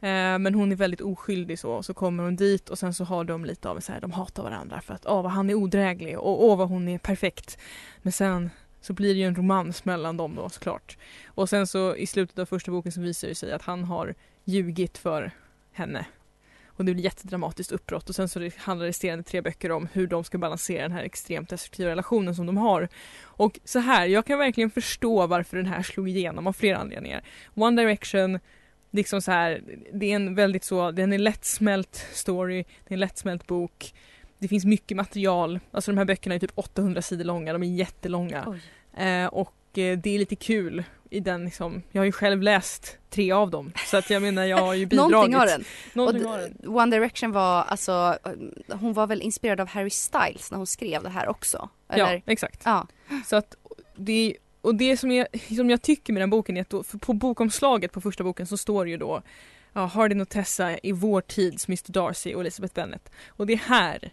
Eh, 0.00 0.38
men 0.38 0.54
hon 0.54 0.72
är 0.72 0.76
väldigt 0.76 1.00
oskyldig 1.00 1.58
så 1.58 1.70
och 1.70 1.84
så 1.84 1.94
kommer 1.94 2.24
hon 2.24 2.36
dit 2.36 2.68
och 2.68 2.78
sen 2.78 2.94
så 2.94 3.04
har 3.04 3.24
de 3.24 3.44
lite 3.44 3.68
av 3.68 3.80
så 3.80 3.92
här, 3.92 4.00
de 4.00 4.12
hatar 4.12 4.42
varandra 4.42 4.80
för 4.80 4.94
att 4.94 5.06
åh 5.06 5.22
vad 5.22 5.32
han 5.32 5.50
är 5.50 5.54
odräglig 5.54 6.18
och 6.18 6.44
åh 6.44 6.58
vad 6.58 6.68
hon 6.68 6.88
är 6.88 6.98
perfekt. 6.98 7.58
Men 8.02 8.12
sen 8.12 8.50
så 8.80 8.92
blir 8.92 9.14
det 9.14 9.20
ju 9.20 9.26
en 9.26 9.34
romans 9.34 9.84
mellan 9.84 10.16
dem 10.16 10.34
då 10.34 10.48
såklart. 10.48 10.98
Och 11.26 11.48
sen 11.48 11.66
så 11.66 11.96
i 11.96 12.06
slutet 12.06 12.38
av 12.38 12.46
första 12.46 12.70
boken 12.70 12.92
så 12.92 13.00
visar 13.00 13.28
det 13.28 13.34
sig 13.34 13.52
att 13.52 13.62
han 13.62 13.84
har 13.84 14.14
ljugit 14.44 14.98
för 14.98 15.30
henne. 15.72 16.06
Och 16.80 16.84
det 16.84 16.94
blir 16.94 17.04
jättedramatiskt 17.04 17.72
uppbrott 17.72 18.08
och 18.08 18.14
sen 18.14 18.28
så 18.28 18.38
det 18.38 18.56
handlar 18.56 18.86
resterande 18.86 19.24
tre 19.24 19.40
böcker 19.40 19.72
om 19.72 19.88
hur 19.92 20.06
de 20.06 20.24
ska 20.24 20.38
balansera 20.38 20.82
den 20.82 20.92
här 20.92 21.02
extremt 21.02 21.48
destruktiva 21.48 21.90
relationen 21.90 22.34
som 22.34 22.46
de 22.46 22.56
har. 22.56 22.88
Och 23.22 23.60
så 23.64 23.78
här, 23.78 24.06
jag 24.06 24.26
kan 24.26 24.38
verkligen 24.38 24.70
förstå 24.70 25.26
varför 25.26 25.56
den 25.56 25.66
här 25.66 25.82
slog 25.82 26.08
igenom 26.08 26.46
av 26.46 26.52
flera 26.52 26.78
anledningar. 26.78 27.22
One 27.54 27.82
Direction, 27.82 28.38
liksom 28.90 29.22
så 29.22 29.30
här, 29.30 29.62
det 29.92 30.12
är 30.12 30.16
en 30.16 30.34
väldigt 30.34 30.64
så, 30.64 30.90
det 30.90 31.02
är 31.02 31.04
en 31.04 31.24
lättsmält 31.24 32.06
story, 32.12 32.62
det 32.62 32.92
är 32.92 32.96
en 32.96 33.00
lättsmält 33.00 33.46
bok. 33.46 33.94
Det 34.40 34.48
finns 34.48 34.64
mycket 34.64 34.96
material, 34.96 35.60
alltså 35.70 35.90
de 35.90 35.98
här 35.98 36.04
böckerna 36.04 36.34
är 36.34 36.38
typ 36.38 36.52
800 36.54 37.02
sidor 37.02 37.24
långa, 37.24 37.52
de 37.52 37.62
är 37.62 37.66
jättelånga. 37.66 38.60
Eh, 38.96 39.26
och 39.26 39.78
eh, 39.78 39.98
det 39.98 40.10
är 40.10 40.18
lite 40.18 40.36
kul 40.36 40.84
i 41.10 41.20
den 41.20 41.44
liksom, 41.44 41.82
jag 41.92 42.00
har 42.00 42.06
ju 42.06 42.12
själv 42.12 42.42
läst 42.42 42.98
tre 43.10 43.32
av 43.32 43.50
dem 43.50 43.72
så 43.86 43.96
att 43.96 44.10
jag 44.10 44.22
menar 44.22 44.44
jag 44.44 44.56
har 44.56 44.74
ju 44.74 44.86
bidragit. 44.86 45.12
Någonting 45.12 45.34
har 45.34 45.46
den. 45.46 45.64
Någonting 45.92 46.24
har 46.24 46.38
den. 46.38 46.68
One 46.68 46.96
Direction 46.96 47.32
var 47.32 47.62
alltså, 47.62 48.18
hon 48.68 48.92
var 48.92 49.06
väl 49.06 49.22
inspirerad 49.22 49.60
av 49.60 49.68
Harry 49.68 49.90
Styles 49.90 50.50
när 50.50 50.58
hon 50.58 50.66
skrev 50.66 51.02
det 51.02 51.08
här 51.08 51.28
också? 51.28 51.68
Eller? 51.88 52.14
Ja, 52.14 52.20
exakt. 52.26 52.62
Ja. 52.64 52.86
Så 53.26 53.36
att 53.36 53.54
det, 53.96 54.36
och 54.60 54.74
det 54.74 54.96
som 54.96 55.10
jag, 55.12 55.26
som 55.56 55.70
jag 55.70 55.82
tycker 55.82 56.12
med 56.12 56.22
den 56.22 56.30
boken 56.30 56.56
är 56.56 56.60
att 56.60 56.70
då, 56.70 56.82
på 56.82 57.12
bokomslaget 57.12 57.92
på 57.92 58.00
första 58.00 58.24
boken 58.24 58.46
så 58.46 58.56
står 58.56 58.84
det 58.84 58.90
ju 58.90 58.96
då 58.96 59.22
ja, 59.72 59.86
Hardin 59.86 60.20
och 60.20 60.28
Tessa 60.28 60.78
i 60.78 60.92
vår 60.92 61.20
tids 61.20 61.68
Mr 61.68 61.92
Darcy 61.92 62.34
och 62.34 62.40
Elizabeth 62.40 62.74
Bennet. 62.74 63.10
Och 63.28 63.46
det 63.46 63.52
är 63.52 63.56
här, 63.56 64.10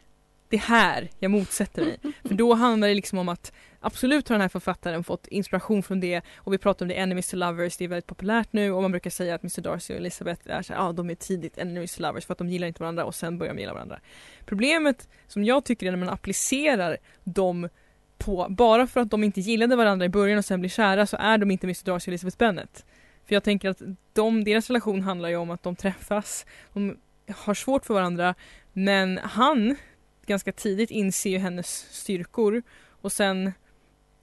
det 0.50 0.56
är 0.56 0.62
här 0.62 1.10
jag 1.20 1.32
motsätter 1.32 1.86
mig. 1.86 2.00
För 2.24 2.36
då 2.36 2.54
handlar 2.54 2.88
det 2.88 2.94
liksom 2.94 3.20
om 3.20 3.30
att 3.30 3.52
absolut 3.80 4.30
har 4.30 4.34
den 4.34 4.42
här 4.42 4.50
författaren 4.50 5.04
fått 5.04 5.28
inspiration 5.28 5.84
från 5.84 6.00
det 6.00 6.22
och 6.36 6.54
vi 6.54 6.58
pratar 6.58 6.86
om 6.86 6.90
det 6.90 6.96
enemies 6.96 7.30
to 7.30 7.38
lovers, 7.38 7.78
det 7.78 7.84
är 7.84 7.90
väldigt 7.90 8.08
populärt 8.08 8.54
nu 8.54 8.72
och 8.72 8.82
man 8.82 8.92
brukar 8.92 9.10
säga 9.10 9.36
att 9.36 9.44
Mr 9.44 9.62
Darcy 9.62 9.94
och 9.94 10.00
Elizabeth 10.00 10.42
är 10.46 10.62
så 10.62 10.74
här, 10.74 10.80
ja 10.82 10.92
de 10.92 11.10
är 11.10 11.16
tidigt 11.16 11.58
enemies 11.58 11.96
to 11.96 12.02
lovers 12.02 12.26
för 12.26 12.34
att 12.34 12.38
de 12.38 12.50
gillar 12.50 12.68
inte 12.68 12.84
varandra 12.84 13.06
och 13.06 13.16
sen 13.16 13.38
börjar 13.38 13.54
de 13.54 13.60
gilla 13.60 13.74
varandra. 13.74 14.00
Problemet 14.46 15.10
som 15.28 15.44
jag 15.44 15.66
tycker 15.66 15.88
är 15.88 15.92
när 15.92 16.00
man 16.00 16.10
applicerar 16.10 16.98
dem 17.24 17.70
på, 18.18 18.48
bara 18.50 18.88
för 18.88 19.02
att 19.02 19.12
de 19.12 19.24
inte 19.24 19.42
gillade 19.42 19.76
varandra 19.76 20.06
i 20.06 20.10
början 20.10 20.38
och 20.38 20.46
sen 20.46 20.60
blir 20.60 20.70
kära 20.70 21.08
så 21.08 21.18
är 21.18 21.38
de 21.38 21.52
inte 21.52 21.68
Mr 21.68 21.86
Darcy 21.86 22.10
och 22.10 22.14
Elizabeth 22.14 22.38
Bennet. 22.38 22.86
För 23.26 23.36
jag 23.36 23.44
tänker 23.44 23.70
att 23.70 23.82
de, 24.14 24.44
deras 24.44 24.70
relation 24.70 25.02
handlar 25.02 25.30
ju 25.30 25.36
om 25.36 25.52
att 25.52 25.64
de 25.64 25.76
träffas, 25.76 26.46
de 26.74 26.98
har 27.36 27.54
svårt 27.54 27.86
för 27.86 27.94
varandra 27.94 28.36
men 28.74 29.18
han 29.24 29.76
ganska 30.28 30.52
tidigt 30.52 30.92
inser 30.92 31.30
ju 31.30 31.38
hennes 31.38 31.88
styrkor 31.92 32.62
och 33.02 33.12
sen 33.12 33.52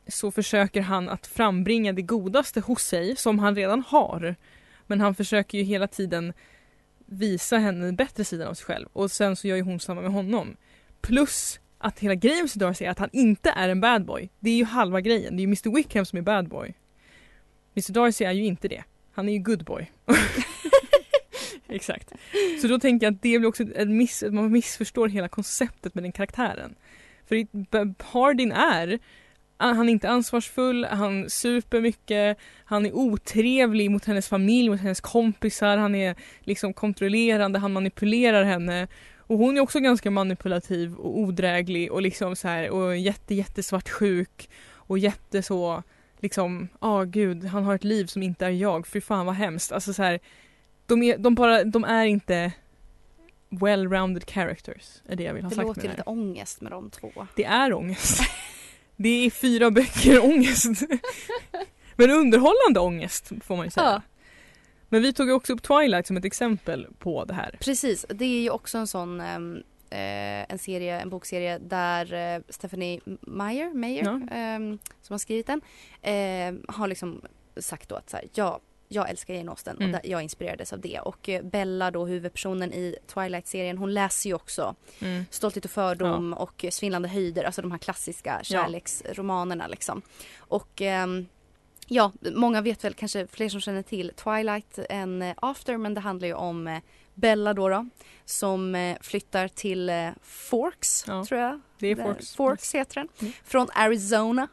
så 0.08 0.30
försöker 0.30 0.80
han 0.80 1.08
att 1.08 1.26
frambringa 1.26 1.92
det 1.92 2.02
godaste 2.02 2.60
hos 2.60 2.82
sig 2.82 3.16
som 3.16 3.38
han 3.38 3.56
redan 3.56 3.82
har. 3.86 4.36
Men 4.86 5.00
han 5.00 5.14
försöker 5.14 5.58
ju 5.58 5.64
hela 5.64 5.88
tiden 5.88 6.32
visa 7.06 7.58
henne 7.58 7.84
den 7.84 7.96
bättre 7.96 8.24
sidan 8.24 8.48
av 8.48 8.54
sig 8.54 8.66
själv 8.66 8.88
och 8.92 9.10
sen 9.10 9.36
så 9.36 9.48
gör 9.48 9.56
ju 9.56 9.62
hon 9.62 9.80
samma 9.80 10.00
med 10.00 10.12
honom. 10.12 10.56
Plus 11.00 11.60
att 11.78 11.98
hela 11.98 12.14
grejen 12.14 12.48
med 12.54 12.60
Darcy 12.60 12.84
är 12.84 12.90
att 12.90 12.98
han 12.98 13.10
inte 13.12 13.50
är 13.50 13.68
en 13.68 13.80
bad 13.80 14.04
boy. 14.04 14.30
Det 14.40 14.50
är 14.50 14.56
ju 14.56 14.64
halva 14.64 15.00
grejen. 15.00 15.36
Det 15.36 15.40
är 15.40 15.44
ju 15.44 15.46
Mr 15.46 15.74
Wickham 15.76 16.06
som 16.06 16.18
är 16.18 16.22
bad 16.22 16.48
boy. 16.48 16.74
Mr 17.74 17.92
Darcy 17.92 18.24
är 18.24 18.32
ju 18.32 18.44
inte 18.44 18.68
det. 18.68 18.84
Han 19.12 19.28
är 19.28 19.32
ju 19.32 19.38
good 19.38 19.64
boy. 19.64 19.90
Exakt. 21.74 22.12
Så 22.62 22.68
då 22.68 22.78
tänker 22.78 23.06
jag 23.06 23.14
att 23.14 23.22
det 23.22 23.38
blir 23.38 23.48
också 23.48 23.62
ett 23.62 23.88
miss, 23.88 24.24
man 24.30 24.52
missförstår 24.52 25.08
hela 25.08 25.28
konceptet 25.28 25.94
med 25.94 26.04
den 26.04 26.12
karaktären. 26.12 26.74
För 27.28 27.36
i- 27.36 27.48
Hardin 27.98 28.52
är 28.52 28.98
han 29.56 29.88
är 29.88 29.92
inte 29.92 30.08
ansvarsfull, 30.08 30.84
han 30.84 31.30
super 31.30 31.80
mycket, 31.80 32.38
han 32.64 32.86
är 32.86 32.92
otrevlig 32.96 33.90
mot 33.90 34.04
hennes 34.04 34.28
familj, 34.28 34.68
mot 34.68 34.80
hennes 34.80 35.00
kompisar, 35.00 35.76
han 35.76 35.94
är 35.94 36.14
liksom 36.40 36.72
kontrollerande, 36.74 37.58
han 37.58 37.72
manipulerar 37.72 38.44
henne. 38.44 38.88
Och 39.18 39.38
hon 39.38 39.56
är 39.56 39.60
också 39.60 39.80
ganska 39.80 40.10
manipulativ 40.10 40.94
och 40.94 41.18
odräglig 41.18 41.92
och 41.92 42.02
liksom 42.02 42.36
så 42.36 42.48
här 42.48 42.70
och 42.70 42.96
jätte 42.96 43.34
jättesvartsjuk 43.34 44.48
och 44.72 44.98
jätte 44.98 45.42
så 45.42 45.82
liksom, 46.20 46.68
ja 46.80 47.02
gud, 47.04 47.44
han 47.44 47.64
har 47.64 47.74
ett 47.74 47.84
liv 47.84 48.06
som 48.06 48.22
inte 48.22 48.46
är 48.46 48.50
jag, 48.50 48.86
fy 48.86 49.00
fan 49.00 49.26
vad 49.26 49.34
hemskt. 49.34 49.72
Alltså 49.72 49.92
så 49.92 50.02
här, 50.02 50.20
de 50.86 51.02
är, 51.02 51.18
de 51.18 51.34
bara, 51.34 51.64
de 51.64 51.84
är 51.84 52.04
inte 52.04 52.52
well-rounded 53.50 54.30
characters, 54.30 55.02
är 55.08 55.16
det 55.16 55.22
jag 55.22 55.34
vill 55.34 55.42
ha 55.42 55.50
Det 55.50 55.56
sagt 55.56 55.66
låter 55.66 55.80
med 55.80 55.84
ju 55.84 55.88
det 55.90 55.96
lite 55.96 56.10
här. 56.10 56.18
ångest 56.18 56.60
med 56.60 56.72
de 56.72 56.90
två. 56.90 57.26
Det 57.36 57.44
är 57.44 57.72
ångest. 57.74 58.20
Det 58.96 59.08
är 59.26 59.30
fyra 59.30 59.70
böcker 59.70 60.24
ångest. 60.24 60.66
Men 61.96 62.10
underhållande 62.10 62.80
ångest 62.80 63.32
får 63.42 63.56
man 63.56 63.66
ju 63.66 63.70
säga. 63.70 63.86
Ja. 63.86 64.02
Men 64.88 65.02
vi 65.02 65.12
tog 65.12 65.30
också 65.30 65.52
upp 65.52 65.62
Twilight 65.62 66.06
som 66.06 66.16
ett 66.16 66.24
exempel 66.24 66.86
på 66.98 67.24
det 67.24 67.34
här. 67.34 67.56
Precis, 67.60 68.06
det 68.08 68.24
är 68.24 68.40
ju 68.42 68.50
också 68.50 68.78
en 68.78 68.86
sån 68.86 69.20
eh, 69.20 69.36
en 70.50 70.58
serie, 70.58 71.00
en 71.00 71.10
bokserie 71.10 71.58
där 71.58 72.12
eh, 72.36 72.42
Stephanie 72.48 73.00
Meyer, 73.20 73.74
Meyer 73.74 74.04
Ja. 74.04 74.20
ehm, 74.36 74.78
som 75.02 75.14
har 75.14 75.18
skrivit 75.18 75.46
den, 75.46 75.60
eh, 76.02 76.54
har 76.74 76.88
liksom 76.88 77.20
sagt 77.56 77.88
då 77.88 77.94
att 77.94 78.10
så 78.10 78.16
här, 78.16 78.26
ja, 78.34 78.60
jag 78.94 79.10
älskar 79.10 79.34
Jane 79.34 79.50
Austen 79.50 79.76
Mm. 79.80 79.94
och 79.94 80.00
jag 80.04 80.22
inspirerades 80.22 80.72
av 80.72 80.80
det. 80.80 81.00
Och 81.00 81.28
eh, 81.28 81.42
Bella 81.42 81.90
då, 81.90 82.06
huvudpersonen 82.06 82.72
i 82.72 82.96
Twilight-serien, 83.06 83.78
hon 83.78 83.94
läser 83.94 84.30
ju 84.30 84.34
också 84.34 84.74
Mm. 85.00 85.24
Stolthet 85.30 85.64
och 85.64 85.70
fördom 85.70 86.32
och 86.32 86.64
eh, 86.64 86.70
Svindlande 86.70 87.08
höjder, 87.08 87.44
alltså 87.44 87.62
de 87.62 87.70
här 87.70 87.78
klassiska 87.78 88.40
kärleksromanerna 88.42 89.66
liksom. 89.66 90.02
Och 90.38 90.80
ehm, 90.82 91.26
ja, 91.86 92.12
många 92.34 92.60
vet 92.60 92.84
väl 92.84 92.94
kanske 92.94 93.26
fler 93.26 93.48
som 93.48 93.60
känner 93.60 93.82
till 93.82 94.12
Twilight 94.16 94.78
än 94.88 95.22
eh, 95.22 95.34
After 95.36 95.76
men 95.76 95.94
det 95.94 96.00
handlar 96.00 96.28
ju 96.28 96.34
om 96.34 96.66
eh, 96.66 96.78
Bella 97.14 97.54
då, 97.54 97.68
då 97.68 97.86
som 98.24 98.94
flyttar 99.00 99.48
till 99.48 99.92
Forks, 100.22 101.04
Ja, 101.06 101.24
tror 101.24 101.40
jag. 101.40 101.60
Det 101.78 101.88
är 101.88 101.96
Forks. 101.96 102.34
Forks 102.34 102.74
heter 102.74 102.94
den. 102.94 103.08
Mm. 103.20 103.32
Från 103.44 103.68
Arizona 103.74 104.48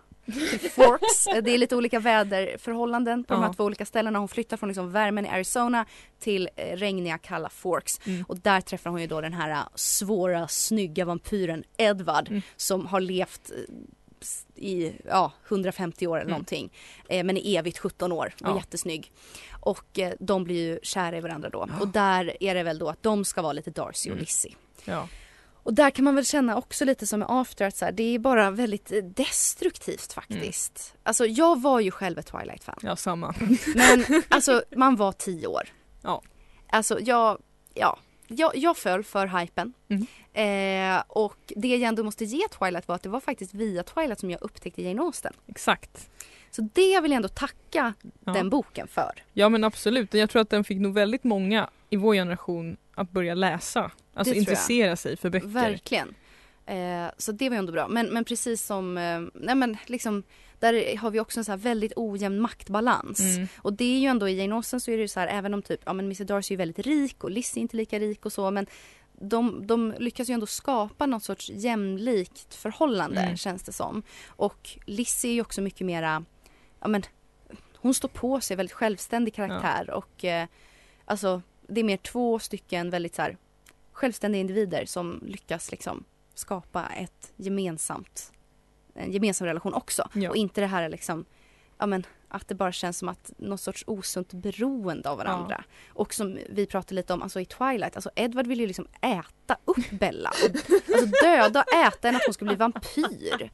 Forks. 0.72 1.28
Eh, 1.28 1.44
det 1.44 1.52
är 1.52 1.58
lite 1.58 1.76
olika 1.76 2.00
väderförhållanden 2.00 3.24
på 3.24 3.34
de 3.34 3.42
Ja. 3.42 3.48
här 3.48 3.54
två 3.54 3.64
olika 3.64 3.86
ställena. 3.86 4.20
Hon 4.20 4.28
flyttar 4.28 4.58
från 4.58 4.70
liksom 4.70 4.92
värmen 4.92 5.26
i 5.26 5.30
Arizona 5.30 5.86
till 6.20 6.50
eh, 6.56 6.78
regniga 6.78 7.18
kalla 7.18 7.50
Forks. 7.50 8.00
Mm. 8.06 8.26
Och 8.28 8.40
där 8.40 8.62
träffar 8.62 8.90
hon 8.90 9.02
ju 9.02 9.08
då 9.08 9.22
den 9.22 9.34
här 9.34 9.50
eh, 9.52 9.68
svåra, 9.76 10.48
snygga 10.48 11.06
vampyren 11.06 11.64
Edward 11.78 12.28
Mm. 12.30 12.42
som 12.56 12.86
har 12.86 13.00
levt 13.02 13.52
i 14.56 14.92
ja, 15.06 15.32
150 15.48 16.08
år 16.08 16.16
eller 16.16 16.22
Mm. 16.22 16.32
någonting. 16.32 16.74
Eh, 17.10 17.24
men 17.24 17.38
är 17.38 17.60
evigt 17.60 17.78
17 17.80 18.12
år 18.12 18.34
och 18.42 18.48
Ja. 18.50 18.56
jättesnygg. 18.56 19.12
Och 19.60 20.00
eh, 20.00 20.14
de 20.20 20.44
blir 20.44 20.56
ju 20.68 20.80
kära 20.84 21.18
i 21.18 21.22
varandra 21.22 21.50
då. 21.50 21.68
Ja. 21.72 21.80
Och 21.82 21.88
där 21.88 22.38
är 22.44 22.56
det 22.56 22.64
väl 22.64 22.80
då 22.80 22.90
att 22.90 23.04
de 23.04 23.26
ska 23.26 23.42
vara 23.42 23.54
lite 23.54 23.70
Darcy 23.72 24.10
och 24.10 24.14
Mm. 24.14 24.20
Lizzie. 24.20 24.56
Ja. 24.86 25.08
Och 25.64 25.74
där 25.74 25.90
kan 25.90 26.06
man 26.06 26.16
väl 26.16 26.26
känna 26.26 26.58
också 26.58 26.86
lite 26.86 27.08
som 27.08 27.20
med 27.20 27.28
After 27.32 27.66
att 27.68 27.76
så 27.78 27.86
här, 27.86 27.92
det 27.92 28.04
är 28.16 28.20
bara 28.20 28.52
väldigt 28.52 28.92
eh, 28.92 28.98
destruktivt 29.04 30.14
faktiskt. 30.14 30.96
Alltså 31.04 31.26
jag 31.26 31.62
var 31.62 31.80
ju 31.80 31.92
själv 31.92 32.20
ett 32.20 32.28
Twilight-fan. 32.32 32.80
ja, 32.82 32.96
samma. 32.96 33.34
Men 33.76 34.24
alltså 34.30 34.64
man 34.76 34.96
var 34.96 35.12
tio 35.12 35.48
år. 35.48 35.64
Ja. 36.02 36.22
Alltså 36.70 37.00
jag, 37.00 37.38
ja, 37.74 37.98
jag, 38.28 38.56
jag 38.56 38.78
föll 38.78 39.04
för 39.04 39.40
hypen. 39.40 39.74
Mm. 39.90 40.06
Eh, 40.34 41.04
och 41.08 41.38
det 41.56 41.68
jag 41.68 41.82
ändå 41.82 42.04
måste 42.04 42.26
ge 42.26 42.48
Twilight 42.48 42.88
var 42.88 42.96
att 42.96 43.04
det 43.04 43.10
var 43.10 43.20
faktiskt 43.20 43.54
via 43.54 43.84
Twilight 43.84 44.20
som 44.20 44.32
jag 44.32 44.42
upptäckte 44.42 44.82
Jane 44.82 45.02
Austen. 45.02 45.34
Exakt. 45.48 46.10
Så 46.52 46.62
det 46.74 47.02
vill 47.02 47.12
jag 47.12 47.16
ändå 47.16 47.28
tacka 47.28 47.94
Ja. 48.26 48.34
den 48.34 48.50
boken 48.50 48.88
för. 48.88 49.24
Ja 49.34 49.50
men 49.50 49.64
absolut, 49.64 50.14
jag 50.14 50.30
tror 50.30 50.42
att 50.42 50.50
den 50.50 50.64
fick 50.64 50.78
nog 50.80 50.94
väldigt 50.94 51.24
många 51.24 51.70
i 51.90 51.96
vår 51.96 52.14
generation 52.14 52.78
att 52.96 53.12
börja 53.12 53.34
läsa. 53.36 53.92
Alltså 54.14 54.34
intressera 54.34 54.96
sig 54.96 55.18
för 55.18 55.30
böcker. 55.30 55.48
Verkligen. 55.48 56.16
Eh, 56.66 57.12
så 57.18 57.32
det 57.32 57.50
var 57.50 57.56
ju 57.56 57.60
ändå 57.60 57.72
bra. 57.72 57.88
Men, 57.88 58.08
men 58.08 58.26
precis 58.26 58.66
som, 58.66 58.98
eh, 58.98 59.22
nej 59.34 59.56
men 59.56 59.78
liksom, 59.86 60.24
där 60.60 60.98
har 60.98 61.12
vi 61.12 61.20
också 61.20 61.40
en 61.40 61.46
så 61.46 61.52
här 61.52 61.58
väldigt 61.58 61.94
ojämn 61.96 62.42
maktbalans. 62.42 63.20
Mm. 63.20 63.48
Och 63.58 63.74
det 63.74 63.86
är 63.86 64.00
ju 64.00 64.08
ändå 64.08 64.30
i 64.30 64.40
Jane 64.40 64.56
Austen 64.56 64.82
så 64.82 64.92
är 64.92 64.96
det 64.96 65.02
ju 65.02 65.08
så 65.08 65.20
här, 65.20 65.28
även 65.28 65.54
om 65.54 65.62
typ, 65.62 65.82
ja 65.86 65.94
men 65.94 66.06
Mr 66.06 66.24
Darcy 66.24 66.54
är 66.54 66.58
väldigt 66.58 66.86
rik 66.86 67.24
och 67.24 67.32
Lizzie 67.32 67.60
är 67.60 67.62
inte 67.62 67.78
lika 67.78 68.00
rik 68.00 68.26
och 68.26 68.34
så 68.34 68.52
men 68.52 68.66
de, 69.22 69.68
de 69.68 69.94
lyckas 70.00 70.30
ju 70.30 70.34
ändå 70.34 70.46
skapa 70.46 71.06
något 71.06 71.24
sorts 71.24 71.50
jämlikt 71.50 72.56
förhållande 72.56 73.22
Mm. 73.22 73.38
känns 73.38 73.64
det 73.64 73.72
som. 73.72 74.04
Och 74.28 74.70
Lizzie 74.86 75.32
är 75.32 75.34
ju 75.34 75.42
också 75.42 75.62
mycket 75.62 75.88
mera, 75.88 76.26
ja 76.80 76.88
men 76.88 77.04
hon 77.78 77.94
står 77.94 78.08
på 78.10 78.42
sig, 78.42 78.58
väldigt 78.58 78.74
självständig 78.74 79.34
karaktär 79.34 79.90
och 79.90 80.26
eh, 80.26 80.48
alltså 81.06 81.42
det 81.68 81.80
är 81.80 81.84
mer 81.84 81.98
två 81.98 82.40
stycken 82.40 82.90
väldigt 82.90 83.16
så 83.16 83.22
här 83.22 83.38
självständiga 84.02 84.42
individer 84.42 84.86
som 84.86 85.20
lyckas 85.26 85.72
liksom 85.72 86.04
skapa 86.34 86.86
ett 86.86 87.34
gemensamt 87.36 88.32
en 88.94 89.12
gemensam 89.12 89.48
relation 89.48 89.74
också. 89.74 90.10
Ja. 90.14 90.30
Och 90.30 90.36
inte 90.36 90.62
det 90.62 90.68
här 90.68 90.90
liksom, 90.90 91.26
ja 91.78 91.86
men 91.86 92.06
att 92.28 92.48
det 92.48 92.56
bara 92.56 92.72
känns 92.72 92.98
som 92.98 93.10
att 93.10 93.32
något 93.38 93.62
sorts 93.62 93.84
osunt 93.88 94.34
beroende 94.34 95.10
av 95.10 95.18
varandra. 95.18 95.64
Och 95.90 96.14
som 96.14 96.40
vi 96.50 96.66
pratade 96.66 96.96
lite 96.96 97.14
om, 97.14 97.22
alltså 97.22 97.40
i 97.40 97.46
Twilight, 97.46 97.96
alltså 97.96 98.10
Edward 98.16 98.48
vill 98.48 98.60
ju 98.60 98.68
liksom 98.68 98.88
äta 99.02 99.58
upp 99.66 99.92
Bella. 99.92 100.30
Och, 100.30 100.72
alltså 100.94 101.06
döda 101.22 101.62
och 101.62 101.74
äta 101.74 102.08
henne 102.08 102.18
att 102.18 102.26
hon 102.26 102.34
ska 102.34 102.46
bli 102.46 102.56
vampyr. 102.56 103.52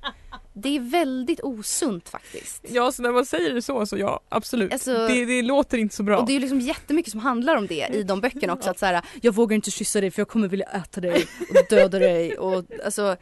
Det 0.62 0.76
är 0.76 0.80
väldigt 0.80 1.40
osunt 1.44 2.10
faktiskt. 2.10 2.66
Ja 2.70 2.92
så 2.92 3.02
när 3.02 3.12
man 3.12 3.26
säger 3.26 3.54
det 3.54 3.62
så 3.62 3.86
så 3.86 3.98
ja 3.98 4.20
absolut. 4.30 4.74
Alltså- 4.74 5.08
det, 5.08 5.26
det 5.26 5.42
låter 5.42 5.78
inte 5.78 5.96
så 5.96 6.04
bra. 6.04 6.18
Och 6.18 6.26
det 6.26 6.32
är 6.32 6.34
ju 6.34 6.40
liksom 6.40 6.60
jättemycket 6.60 7.12
som 7.12 7.20
handlar 7.20 7.56
om 7.56 7.68
det 7.68 7.88
i 7.94 8.04
de 8.04 8.22
böckerna 8.22 8.54
också. 8.54 8.70
Att 8.70 8.80
så 8.80 8.86
här, 8.86 9.02
jag 9.22 9.36
vågar 9.36 9.56
inte 9.56 9.72
kyssa 9.72 10.02
dig 10.02 10.12
för 10.12 10.22
jag 10.22 10.28
kommer 10.28 10.48
vilja 10.48 10.66
äta 10.66 11.02
dig 11.02 11.26
och 11.50 11.66
döda 11.70 12.00
dig. 12.00 12.38
Och 12.38 12.64
alltså, 12.86 13.16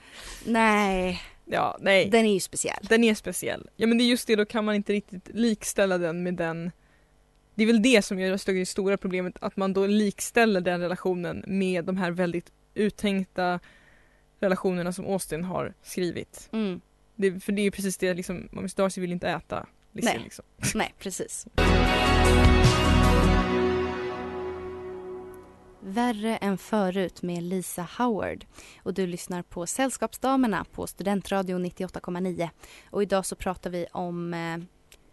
nej. 0.46 1.22
Ja, 1.46 1.78
nej. 1.82 2.10
Den 2.10 2.26
är 2.26 2.34
ju 2.34 2.40
speciell. 2.40 2.86
Den 2.90 3.04
är 3.04 3.16
speciell. 3.16 3.70
Ja 3.76 3.88
men 3.88 3.98
det 3.98 4.04
är 4.04 4.06
just 4.06 4.28
det, 4.28 4.36
då 4.36 4.46
kan 4.46 4.66
man 4.66 4.76
inte 4.76 4.94
riktigt 4.94 5.30
likställa 5.34 5.98
den 5.98 6.24
med 6.24 6.34
den 6.34 6.72
Det 7.56 7.64
är 7.64 7.68
väl 7.68 7.82
det 7.82 8.06
som 8.06 8.20
gör 8.20 8.54
det 8.54 8.66
stora 8.66 8.98
problemet, 8.98 9.36
att 9.42 9.58
man 9.58 9.74
då 9.74 9.88
likställer 9.88 10.62
den 10.62 10.82
relationen 10.82 11.44
med 11.48 11.86
de 11.86 11.98
här 11.98 12.12
väldigt 12.12 12.52
uttänkta 12.74 13.60
relationerna 14.40 14.94
som 14.94 15.06
Austin 15.06 15.44
har 15.44 15.74
skrivit. 15.84 16.50
Mm. 16.52 16.82
Det, 17.16 17.40
för 17.40 17.52
det 17.52 17.62
är 17.62 17.64
ju 17.64 17.72
precis 17.72 17.98
det 17.98 18.14
liksom, 18.14 18.50
Miss 18.52 18.74
Darcy 18.74 19.02
vill 19.02 19.12
inte 19.12 19.30
äta 19.30 19.66
Lizzie 19.92 20.14
Nej. 20.14 20.24
liksom. 20.24 20.46
Nej, 20.76 20.94
precis. 21.00 21.48
Värre 25.80 26.38
än 26.38 26.58
förut 26.58 27.22
med 27.22 27.44
Lisa 27.44 27.88
Howard. 27.98 28.46
Och 28.84 28.94
du 28.94 29.08
lyssnar 29.08 29.42
på 29.42 29.68
Sällskapsdamerna 29.68 30.66
på 30.72 30.88
Studentradion 30.88 31.66
98,9. 31.66 32.50
Och 32.90 33.04
idag 33.04 33.26
så 33.26 33.36
pratar 33.36 33.70
vi 33.70 33.86
om, 33.92 34.34
eh, 34.34 34.58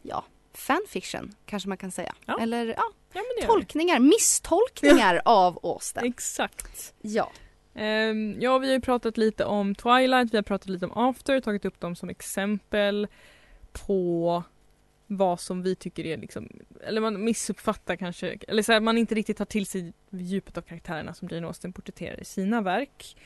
ja, 0.02 0.25
fanfiction 0.54 1.35
kanske 1.47 1.68
man 1.68 1.78
kan 1.78 1.90
säga. 1.90 2.14
Ja. 2.26 2.38
Eller 2.40 2.66
ja, 2.66 2.85
Ja 3.12 3.47
tolkningar, 3.47 3.99
misstolkningar 3.99 5.23
av 5.25 5.59
Austen. 5.62 6.04
Exakt. 6.04 6.94
Ja. 7.00 7.32
Ehm, 7.74 8.36
ja, 8.40 8.58
vi 8.58 8.66
har 8.66 8.74
ju 8.74 8.80
pratat 8.80 9.16
lite 9.16 9.44
om 9.44 9.74
Twilight, 9.74 10.32
vi 10.34 10.36
har 10.38 10.42
pratat 10.42 10.68
lite 10.68 10.86
om 10.86 10.92
After, 11.08 11.40
tagit 11.40 11.64
upp 11.64 11.80
dem 11.80 11.96
som 11.96 12.08
exempel 12.08 13.06
på 13.72 14.42
vad 15.06 15.40
som 15.40 15.62
vi 15.62 15.74
tycker 15.74 16.06
är 16.06 16.16
liksom, 16.16 16.48
eller 16.86 17.00
man 17.00 17.24
missuppfattar 17.24 17.96
kanske, 17.96 18.38
eller 18.48 18.62
så 18.62 18.72
här, 18.72 18.80
man 18.80 18.98
inte 18.98 19.14
riktigt 19.14 19.36
tar 19.36 19.44
till 19.44 19.66
sig 19.66 19.92
djupet 20.10 20.58
av 20.58 20.62
karaktärerna 20.62 21.14
som 21.14 21.28
Jane 21.30 21.46
Austen 21.46 21.72
porträtterar 21.72 22.20
i 22.20 22.24
sina 22.24 22.60
verk. 22.60 23.16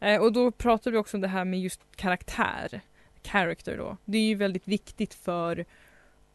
Eh, 0.00 0.22
och 0.22 0.32
då 0.32 0.50
pratar 0.50 0.90
vi 0.90 0.96
också 0.96 1.16
om 1.16 1.20
det 1.20 1.28
här 1.28 1.44
med 1.44 1.60
just 1.60 1.80
karaktär, 1.96 2.80
character 3.22 3.76
då. 3.76 3.96
Det 4.04 4.18
är 4.18 4.26
ju 4.26 4.34
väldigt 4.34 4.68
viktigt 4.68 5.14
för 5.14 5.64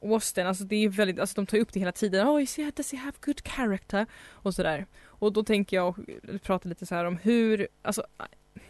Austen, 0.03 0.47
alltså 0.47 0.63
det 0.63 0.75
är 0.75 0.89
väldigt, 0.89 1.19
alltså 1.19 1.35
de 1.35 1.45
tar 1.45 1.57
upp 1.57 1.73
det 1.73 1.79
hela 1.79 1.91
tiden. 1.91 2.27
Oh, 2.27 2.43
is 2.43 2.59
does 2.75 2.91
he 2.91 2.97
have 2.97 3.17
good 3.21 3.47
character? 3.47 4.05
Och 4.29 4.53
sådär. 4.53 4.85
Och 5.21 5.33
då 5.33 5.43
tänker 5.43 5.77
jag 5.77 5.95
prata 6.43 6.69
lite 6.69 6.85
så 6.85 6.95
här 6.95 7.05
om 7.05 7.17
hur, 7.17 7.67
alltså 7.81 8.03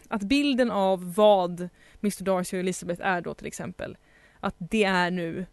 att 0.07 0.21
bilden 0.21 0.71
av 0.71 1.13
vad 1.13 1.69
Mr 2.01 2.23
Darcy 2.23 2.57
och 2.57 2.59
Elizabeth 2.59 3.01
är 3.05 3.21
då 3.21 3.33
till 3.33 3.47
exempel, 3.47 3.97
att 4.39 4.55
det 4.57 4.83
är 4.83 5.11
nu 5.11 5.45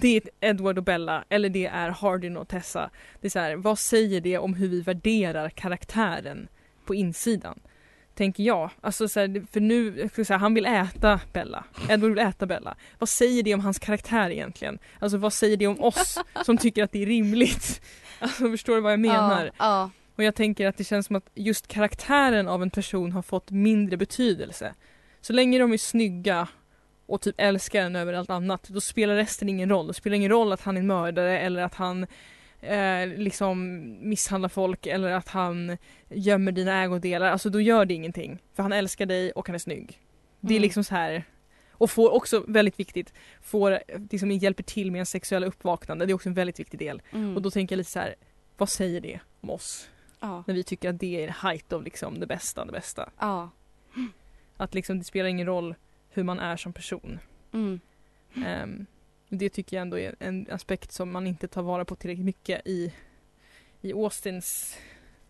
det 0.00 0.16
är 0.16 0.22
Edward 0.40 0.78
och 0.78 0.84
Bella 0.84 1.24
eller 1.28 1.48
det 1.48 1.66
är 1.66 1.90
Hardin 1.90 2.36
och 2.36 2.48
Tessa. 2.48 2.90
Det 3.20 3.26
är 3.26 3.30
så 3.30 3.38
här, 3.38 3.56
vad 3.56 3.78
säger 3.78 4.20
det 4.20 4.38
om 4.38 4.54
hur 4.54 4.68
vi 4.68 4.80
värderar 4.80 5.50
karaktären 5.50 6.48
på 6.84 6.94
insidan? 6.94 7.60
Tänker 8.14 8.42
jag. 8.42 8.70
Alltså 8.80 9.08
så 9.08 9.20
här, 9.20 9.46
för 9.52 9.60
nu, 9.60 10.08
jag 10.16 10.26
säga, 10.26 10.36
han 10.36 10.54
vill 10.54 10.66
äta 10.66 11.20
Bella. 11.32 11.64
Edward 11.88 12.10
vill 12.10 12.18
äta 12.26 12.46
Bella. 12.46 12.76
Vad 12.98 13.08
säger 13.08 13.42
det 13.42 13.54
om 13.54 13.60
hans 13.60 13.78
karaktär 13.78 14.30
egentligen? 14.30 14.78
Alltså 14.98 15.18
vad 15.18 15.32
säger 15.32 15.56
det 15.56 15.66
om 15.66 15.80
oss 15.80 16.18
som 16.44 16.58
tycker 16.58 16.84
att 16.84 16.92
det 16.92 17.02
är 17.02 17.06
rimligt? 17.06 17.82
Alltså 18.18 18.50
förstår 18.50 18.74
du 18.74 18.80
vad 18.80 18.92
jag 18.92 19.00
menar? 19.00 19.44
Ja, 19.44 19.52
ja. 19.58 19.90
Och 20.16 20.24
jag 20.24 20.34
tänker 20.34 20.66
att 20.66 20.76
det 20.76 20.84
känns 20.84 21.06
som 21.06 21.16
att 21.16 21.30
just 21.34 21.68
karaktären 21.68 22.48
av 22.48 22.62
en 22.62 22.70
person 22.70 23.12
har 23.12 23.22
fått 23.22 23.50
mindre 23.50 23.96
betydelse. 23.96 24.74
Så 25.20 25.32
länge 25.32 25.58
de 25.58 25.72
är 25.72 25.78
snygga 25.78 26.48
och 27.06 27.20
typ 27.20 27.34
älskar 27.38 27.80
en 27.82 27.96
över 27.96 28.12
allt 28.12 28.30
annat, 28.30 28.68
då 28.68 28.80
spelar 28.80 29.16
resten 29.16 29.48
ingen 29.48 29.68
roll. 29.68 29.86
Det 29.86 29.94
spelar 29.94 30.16
ingen 30.16 30.30
roll 30.30 30.52
att 30.52 30.60
han 30.60 30.76
är 30.76 30.82
mördare 30.82 31.38
eller 31.38 31.62
att 31.62 31.74
han 31.74 32.06
eh, 32.60 33.06
liksom 33.16 33.82
misshandlar 34.08 34.48
folk 34.48 34.86
eller 34.86 35.10
att 35.10 35.28
han 35.28 35.76
gömmer 36.08 36.52
dina 36.52 36.82
ägodelar. 36.82 37.26
Alltså 37.30 37.50
då 37.50 37.60
gör 37.60 37.84
det 37.84 37.94
ingenting. 37.94 38.38
För 38.54 38.62
han 38.62 38.72
älskar 38.72 39.06
dig 39.06 39.32
och 39.32 39.48
han 39.48 39.54
är 39.54 39.58
snygg. 39.58 40.00
Det 40.40 40.54
är 40.54 40.56
Mm. 40.56 40.62
liksom 40.62 40.84
så 40.84 40.94
här. 40.94 41.24
Och 41.70 41.90
får 41.90 42.10
också, 42.14 42.44
väldigt 42.48 42.80
viktigt, 42.80 43.12
får, 43.42 43.78
liksom 44.10 44.30
hjälper 44.30 44.62
till 44.62 44.90
med 44.92 44.98
en 45.00 45.06
sexuella 45.06 45.46
uppvaknande. 45.46 46.06
Det 46.06 46.12
är 46.12 46.14
också 46.14 46.28
en 46.28 46.34
väldigt 46.34 46.60
viktig 46.60 46.80
del. 46.80 47.02
Mm. 47.12 47.36
Och 47.36 47.42
då 47.42 47.50
tänker 47.50 47.74
jag 47.74 47.78
lite 47.78 47.90
så 47.90 47.98
här, 47.98 48.14
vad 48.56 48.68
säger 48.68 49.00
det 49.00 49.20
om 49.40 49.50
oss? 49.50 49.88
Ja. 50.20 50.44
När 50.46 50.54
vi 50.54 50.64
tycker 50.64 50.90
att 50.90 51.00
det 51.00 51.24
är 51.24 51.28
height 51.28 51.72
av 51.72 51.82
liksom 51.82 52.20
det 52.20 52.26
bästa, 52.26 52.64
det 52.64 52.72
bästa. 52.72 53.10
Ja. 53.18 53.50
Att 54.56 54.74
liksom 54.74 54.98
det 54.98 55.04
spelar 55.04 55.28
ingen 55.28 55.46
roll 55.46 55.74
hur 56.10 56.22
man 56.22 56.38
är 56.38 56.56
som 56.56 56.72
person. 56.72 57.18
Mm. 57.52 57.80
Ehm, 58.46 58.86
det 59.28 59.48
tycker 59.48 59.76
jag 59.76 59.82
ändå 59.82 59.98
är 59.98 60.14
en 60.18 60.46
aspekt 60.50 60.92
som 60.92 61.12
man 61.12 61.26
inte 61.26 61.48
tar 61.48 61.62
vara 61.62 61.84
på 61.84 61.96
tillräckligt 61.96 62.24
mycket 62.26 62.66
i, 62.66 62.94
i 63.80 63.92
Austins 63.92 64.78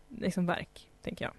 liksom, 0.09 0.47
verk, 0.47 0.89
tänker 1.03 1.25
jag. 1.25 1.35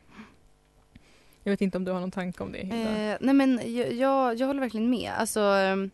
Jag 1.44 1.52
vet 1.52 1.62
inte 1.62 1.78
om 1.78 1.86
du 1.86 1.92
har 1.92 2.00
någon 2.00 2.12
tanke 2.12 2.44
om 2.44 2.52
det 2.52 2.60
Hilda? 2.60 3.12
Eh, 3.12 3.18
nej 3.22 3.34
men 3.34 3.76
jag, 3.76 3.94
jag, 3.94 4.36
jag 4.36 4.48
håller 4.48 4.62
verkligen 4.62 4.90
med. 4.90 5.12
Alltså 5.18 5.40
ehm, 5.40 5.90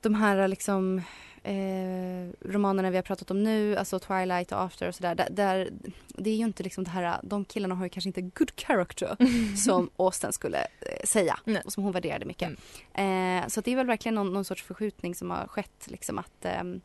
de 0.00 0.14
här 0.14 0.48
liksom 0.48 1.02
eh, 1.42 2.28
romanerna 2.40 2.90
vi 2.90 2.96
har 2.96 3.02
pratat 3.02 3.30
om 3.30 3.42
nu, 3.42 3.76
alltså 3.76 3.98
Twilight 3.98 4.52
och 4.52 4.60
After 4.60 4.88
och 4.88 4.94
sådär. 4.94 5.14
Där, 5.14 5.28
där, 5.30 5.70
det 6.08 6.30
är 6.30 6.36
ju 6.36 6.44
inte 6.44 6.62
liksom 6.62 6.84
det 6.84 6.90
här, 6.90 7.20
de 7.22 7.44
killarna 7.44 7.74
har 7.74 7.84
ju 7.84 7.90
kanske 7.90 8.08
inte 8.08 8.22
good 8.22 8.52
character 8.56 9.16
som 9.56 9.90
Austen 9.96 10.32
skulle 10.32 10.58
eh, 10.58 11.04
säga 11.04 11.38
Nej. 11.44 11.62
och 11.64 11.72
som 11.72 11.82
hon 11.82 11.92
värderade 11.92 12.24
mycket. 12.24 12.50
Eh, 12.94 13.46
så 13.48 13.60
det 13.60 13.72
är 13.72 13.76
väl 13.76 13.86
verkligen 13.86 14.14
någon, 14.14 14.32
någon 14.32 14.44
sorts 14.44 14.62
förskjutning 14.62 15.14
som 15.14 15.30
har 15.30 15.46
skett 15.46 15.86
liksom 15.86 16.18
att 16.18 16.44
ehm, 16.44 16.80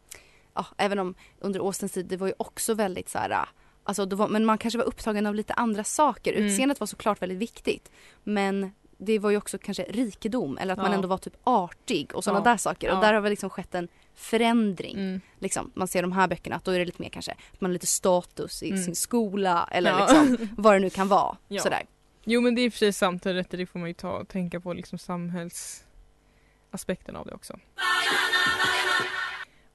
ja, 0.54 0.66
även 0.78 1.00
om 1.00 1.16
under 1.40 1.60
Austens 1.60 1.92
tid 1.92 2.06
det 2.06 2.18
var 2.18 2.28
ju 2.28 2.34
också 2.38 2.74
väldigt 2.74 3.10
så 3.10 3.18
här 3.18 3.46
Alltså 3.88 4.06
det 4.06 4.16
var, 4.16 4.28
men 4.28 4.46
man 4.46 4.58
kanske 4.58 4.78
var 4.78 4.86
upptagen 4.86 5.26
av 5.26 5.36
lite 5.36 5.54
andra 5.54 5.84
saker. 5.84 6.34
Mm. 6.34 6.46
Utseendet 6.46 6.80
var 6.80 6.88
såklart 6.88 7.22
väldigt 7.22 7.38
viktigt. 7.38 7.92
Men 8.24 8.72
det 8.98 9.20
var 9.20 9.30
ju 9.30 9.38
också 9.38 9.58
kanske 9.58 9.84
rikedom 9.84 10.58
eller 10.58 10.74
att 10.74 10.78
man 10.80 10.92
Ja. 10.92 10.96
ändå 10.96 11.08
var 11.08 11.18
typ 11.18 11.34
artig 11.44 12.16
och 12.16 12.24
sådana 12.24 12.40
Ja. 12.40 12.44
där 12.52 12.58
saker. 12.58 12.92
Och 12.96 13.02
där 13.02 13.14
har 13.14 13.22
väl 13.22 13.30
liksom 13.30 13.50
skett 13.50 13.76
en 13.76 13.88
förändring. 14.16 14.98
Mm. 14.98 15.22
Liksom. 15.40 15.72
Man 15.76 15.88
ser 15.88 16.02
de 16.02 16.12
här 16.12 16.28
böckerna 16.28 16.56
att 16.56 16.64
då 16.64 16.72
är 16.72 16.80
det 16.80 16.86
lite 16.86 17.02
mer 17.02 17.10
kanske 17.10 17.32
att 17.32 17.62
man 17.62 17.72
har 17.72 17.74
lite 17.74 17.88
status 17.88 18.64
i 18.64 18.70
Mm. 18.70 18.84
sin 18.84 18.96
skola 18.96 19.70
eller 19.72 20.00
liksom 20.00 20.38
vad 20.58 20.76
det 20.76 20.80
nu 20.80 20.90
kan 20.90 21.08
vara. 21.08 21.38
Sådär. 21.62 21.84
Jo 22.24 22.42
men 22.42 22.56
det 22.56 22.62
är 22.62 22.70
precis 22.70 22.98
sant, 22.98 23.24
det 23.24 23.30
är 23.30 23.34
rätt, 23.34 23.52
det 23.52 23.66
får 23.66 23.80
man 23.80 23.88
ju 23.88 23.94
ta 23.94 24.12
och 24.12 24.28
tänka 24.28 24.60
på 24.60 24.74
liksom 24.74 25.00
samhällsaspekten 25.00 27.16
av 27.16 27.26
det 27.26 27.34
också. 27.34 27.60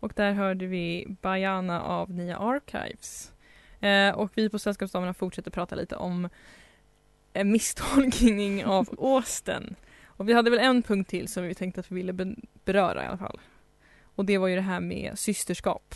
Och 0.00 0.12
där 0.16 0.32
hörde 0.32 0.66
vi 0.66 1.06
Bayana 1.22 1.82
av 1.82 2.10
Nya 2.10 2.36
Archives. 2.38 3.32
Eh, 3.80 4.10
och 4.14 4.30
vi 4.34 4.48
på 4.48 4.58
Sällskapsdamerna 4.58 5.14
fortsätter 5.14 5.50
prata 5.50 5.74
lite 5.74 5.96
om 5.96 6.28
misstolkning 7.44 8.64
av 8.64 8.88
Austen. 8.98 9.74
Och 10.06 10.28
vi 10.28 10.32
hade 10.32 10.50
väl 10.50 10.58
en 10.58 10.82
punkt 10.82 11.10
till 11.10 11.28
som 11.28 11.42
vi 11.44 11.54
tänkte 11.54 11.80
att 11.80 11.90
vi 11.90 11.94
ville 11.94 12.12
be- 12.12 12.36
beröra 12.64 13.04
i 13.04 13.06
alla 13.06 13.18
fall. 13.18 13.40
Och 14.14 14.24
det 14.24 14.38
var 14.38 14.48
ju 14.48 14.54
det 14.54 14.60
här 14.62 14.80
med 14.80 15.18
systerskap. 15.18 15.94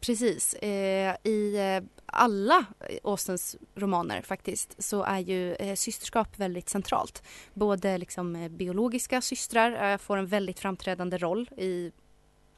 Precis. 0.00 0.54
Eh, 0.54 1.16
I 1.24 1.56
eh, 1.58 1.88
alla 2.06 2.64
Austens 3.04 3.56
romaner 3.74 4.22
faktiskt 4.22 4.82
så 4.82 5.02
är 5.02 5.18
ju 5.18 5.54
eh, 5.54 5.74
systerskap 5.74 6.38
väldigt 6.38 6.68
centralt. 6.68 7.22
Både 7.54 7.98
liksom 7.98 8.36
eh, 8.36 8.48
biologiska 8.48 9.20
systrar 9.20 9.92
eh, 9.92 9.98
får 9.98 10.16
en 10.16 10.26
väldigt 10.26 10.58
framträdande 10.60 11.18
roll 11.18 11.50
i 11.56 11.92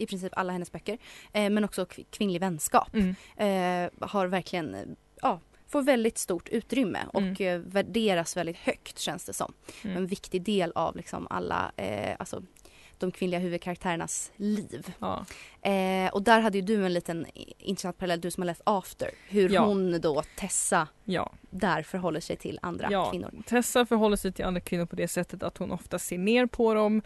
i 0.01 0.07
princip 0.07 0.33
alla 0.37 0.53
hennes 0.53 0.73
böcker. 0.73 0.99
Eh, 1.33 1.51
men 1.51 1.65
också 1.65 1.85
kv- 1.85 2.07
kvinnlig 2.11 2.41
vänskap 2.41 2.95
Mm. 2.95 3.91
har 4.01 4.27
verkligen, 4.27 4.97
ja, 5.23 5.41
får 5.69 5.83
väldigt 5.83 6.19
stort 6.19 6.49
utrymme 6.49 6.99
och 7.13 7.21
Mm. 7.23 7.37
eh, 7.41 7.59
värderas 7.59 8.37
väldigt 8.37 8.57
högt 8.57 8.99
känns 8.99 9.25
det 9.25 9.33
som. 9.33 9.53
Mm. 9.85 9.97
En 9.97 10.07
viktig 10.07 10.43
del 10.43 10.73
av 10.75 10.97
liksom 10.97 11.27
alla, 11.31 11.73
eh, 11.77 12.17
alltså 12.19 12.43
de 12.99 13.11
kvinnliga 13.13 13.41
huvudkaraktärernas 13.41 14.33
liv. 14.37 14.95
Ja. 14.99 15.25
Eh, 15.71 16.11
och 16.13 16.23
där 16.23 16.41
hade 16.41 16.59
ju 16.59 16.63
du 16.63 16.87
en 16.87 16.93
liten 16.93 17.27
intressant 17.59 17.99
parallell, 17.99 18.21
du 18.21 18.31
som 18.31 18.41
har 18.43 18.47
läst 18.47 18.61
After. 18.65 19.11
Hur 19.29 19.51
Ja. 19.51 19.65
hon 19.67 20.01
då, 20.01 20.23
Tessa, 20.37 20.89
ja. 21.05 21.33
där 21.51 21.83
förhåller 21.83 22.21
sig 22.21 22.37
till 22.37 22.59
andra 22.63 23.11
kvinnor. 23.11 23.31
Tessa 23.47 23.87
förhåller 23.87 24.17
sig 24.17 24.33
till 24.33 24.45
andra 24.45 24.61
kvinnor 24.61 24.87
på 24.87 24.97
det 24.97 25.09
sättet 25.09 25.43
att 25.43 25.59
hon 25.59 25.73
ofta 25.73 25.99
ser 25.99 26.19
ner 26.19 26.47
på 26.47 26.75
dem. 26.75 27.03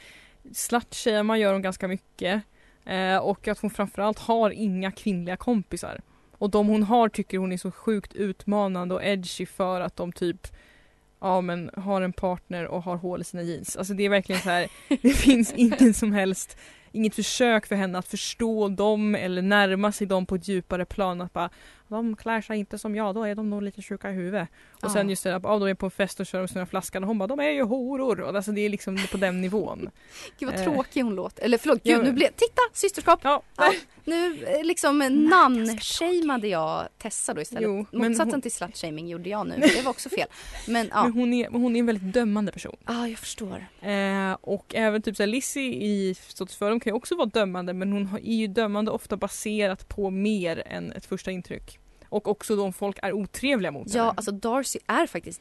Slutshamea 0.52 1.36
gör 1.36 1.52
hon 1.52 1.62
ganska 1.62 1.88
mycket. 1.88 2.42
Eh, 2.84 3.16
och 3.16 3.48
att 3.48 3.58
hon 3.58 3.70
framförallt 3.70 4.18
har 4.18 4.50
inga 4.50 4.90
kvinnliga 4.92 5.36
kompisar. 5.36 6.00
Och 6.42 6.50
de 6.50 6.68
hon 6.68 6.82
har 6.82 7.08
tycker 7.08 7.38
hon 7.38 7.52
är 7.52 7.56
så 7.56 7.70
sjukt 7.70 8.14
utmanande 8.14 8.94
och 8.94 9.04
edgy 9.04 9.46
för 9.46 9.80
att 9.80 9.96
de 9.96 10.12
typ 10.12 10.48
Ja 11.20 11.40
men 11.40 11.70
har 11.76 12.02
en 12.02 12.12
partner 12.12 12.66
och 12.66 12.82
har 12.82 12.96
hål 12.96 13.20
i 13.20 13.24
sina 13.24 13.42
jeans. 13.42 13.76
Alltså 13.76 13.94
det 13.94 14.02
är 14.02 14.08
verkligen 14.08 14.40
så 14.40 14.50
här. 14.50 14.68
Det 15.02 15.10
finns 15.16 15.52
ingen 15.56 15.94
som 15.94 16.12
helst 16.12 16.56
Inget 16.94 17.14
försök 17.14 17.66
för 17.66 17.76
henne 17.76 17.98
att 17.98 18.08
förstå 18.08 18.68
dem 18.68 19.14
eller 19.14 19.42
närma 19.42 19.92
sig 19.92 20.06
dem 20.06 20.26
på 20.26 20.34
ett 20.34 20.48
djupare 20.48 20.84
plan. 20.84 21.20
Att 21.20 21.32
bara 21.32 21.50
de 21.92 22.16
klär 22.16 22.40
sig 22.40 22.58
inte 22.58 22.78
som 22.78 22.94
jag, 22.96 23.14
då 23.14 23.22
är 23.24 23.34
de 23.34 23.50
nog 23.50 23.62
lite 23.62 23.82
sjuka 23.82 24.10
i 24.10 24.12
huvudet. 24.12 24.48
Och 24.82 24.90
sen 24.90 25.06
Ja. 25.06 25.10
just 25.10 25.24
det, 25.24 25.30
ja, 25.30 25.38
de 25.38 25.62
är 25.68 25.74
på 25.74 25.86
en 25.86 25.90
fest 25.90 26.20
och 26.20 26.26
kör 26.26 26.38
de 26.38 26.48
sina 26.48 26.66
flaskan 26.66 27.02
och 27.04 27.08
hon 27.08 27.18
bara 27.18 27.26
de 27.26 27.40
är 27.40 27.50
ju 27.50 27.62
horor. 27.62 28.20
Och 28.20 28.36
alltså 28.36 28.52
det 28.52 28.60
är 28.60 28.68
liksom 28.68 28.98
på 29.10 29.16
den 29.16 29.40
nivån. 29.40 29.90
Gud 30.38 30.48
vad 30.50 30.58
Eh. 30.58 30.64
tråkig 30.64 31.02
hon 31.02 31.14
låter. 31.14 31.42
Eller 31.44 31.58
förlåt, 31.58 31.82
gud 31.84 31.98
Ja. 31.98 32.02
nu 32.02 32.12
blev, 32.12 32.26
titta 32.28 32.60
systerskap! 32.72 33.20
Ja, 33.22 33.42
Ja, 33.56 33.72
nu 34.04 34.44
eh, 34.44 34.64
liksom 34.64 34.98
namnshameade 35.58 36.48
jag 36.48 36.88
Tessa 36.98 37.34
då 37.34 37.40
istället. 37.40 37.62
Jo, 37.64 37.86
Motsatsen 37.98 38.30
hon- 38.30 38.42
till 38.42 38.52
slutshaming 38.52 39.08
gjorde 39.08 39.28
jag 39.30 39.46
nu, 39.48 39.54
det 39.76 39.82
var 39.82 39.90
också 39.90 40.08
fel. 40.08 40.28
Men 40.68 40.88
ja, 40.90 41.02
men 41.04 41.12
hon 41.12 41.32
är, 41.32 41.48
hon 41.50 41.76
är 41.76 41.80
en 41.80 41.86
väldigt 41.86 42.14
dömande 42.14 42.52
person. 42.52 42.76
ah, 42.84 43.06
jag 43.06 43.18
förstår. 43.18 43.66
Eh, 43.80 44.32
och 44.40 44.74
även 44.74 45.02
typ 45.02 45.16
så 45.16 45.22
här, 45.22 45.28
Lizzie 45.28 45.72
i 45.84 46.14
Stotters 46.28 46.56
fördom 46.56 46.80
kan 46.80 46.90
ju 46.90 46.96
också 46.96 47.16
vara 47.16 47.26
dömande 47.26 47.72
men 47.74 47.92
hon 47.92 48.08
är 48.24 48.34
ju 48.36 48.46
dömande 48.46 48.90
ofta 48.90 49.16
baserat 49.16 49.88
på 49.88 50.10
mer 50.10 50.62
än 50.66 50.92
ett 50.92 51.06
första 51.06 51.30
intryck. 51.30 51.78
Och 52.12 52.28
också 52.28 52.62
om 52.62 52.72
folk 52.72 52.98
är 53.02 53.12
otrevliga 53.12 53.70
mot 53.70 53.94
Ja, 53.94 54.00
henne. 54.02 54.12
alltså 54.16 54.32
Darcy 54.32 54.78
är 54.86 55.06
faktiskt 55.06 55.40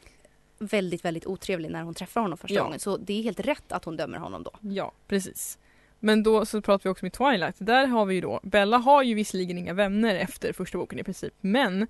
väldigt, 0.60 1.06
väldigt 1.06 1.26
otrevlig 1.26 1.72
när 1.72 1.84
hon 1.84 1.94
träffar 1.94 2.22
honom 2.22 2.38
första 2.38 2.56
Ja. 2.56 2.64
gången. 2.64 2.80
Så 2.80 2.98
det 2.98 3.14
är 3.20 3.24
helt 3.24 3.40
rätt 3.40 3.72
att 3.72 3.86
hon 3.86 3.98
dömer 3.98 4.18
honom 4.18 4.44
då. 4.44 4.52
Ja, 4.62 4.92
precis. 5.08 5.58
Men 6.00 6.24
då 6.24 6.46
så 6.46 6.62
pratar 6.62 6.84
vi 6.84 6.90
också 6.90 7.06
med 7.06 7.14
Twilight. 7.14 7.56
Där 7.58 7.88
har 7.88 8.06
vi 8.06 8.16
ju 8.16 8.22
då, 8.22 8.40
Bella 8.44 8.78
har 8.78 9.04
ju 9.04 9.14
visserligen 9.14 9.58
inga 9.58 9.74
vänner 9.74 10.16
efter 10.16 10.54
första 10.54 10.78
boken 10.78 11.00
i 11.00 11.04
princip, 11.04 11.34
men 11.42 11.88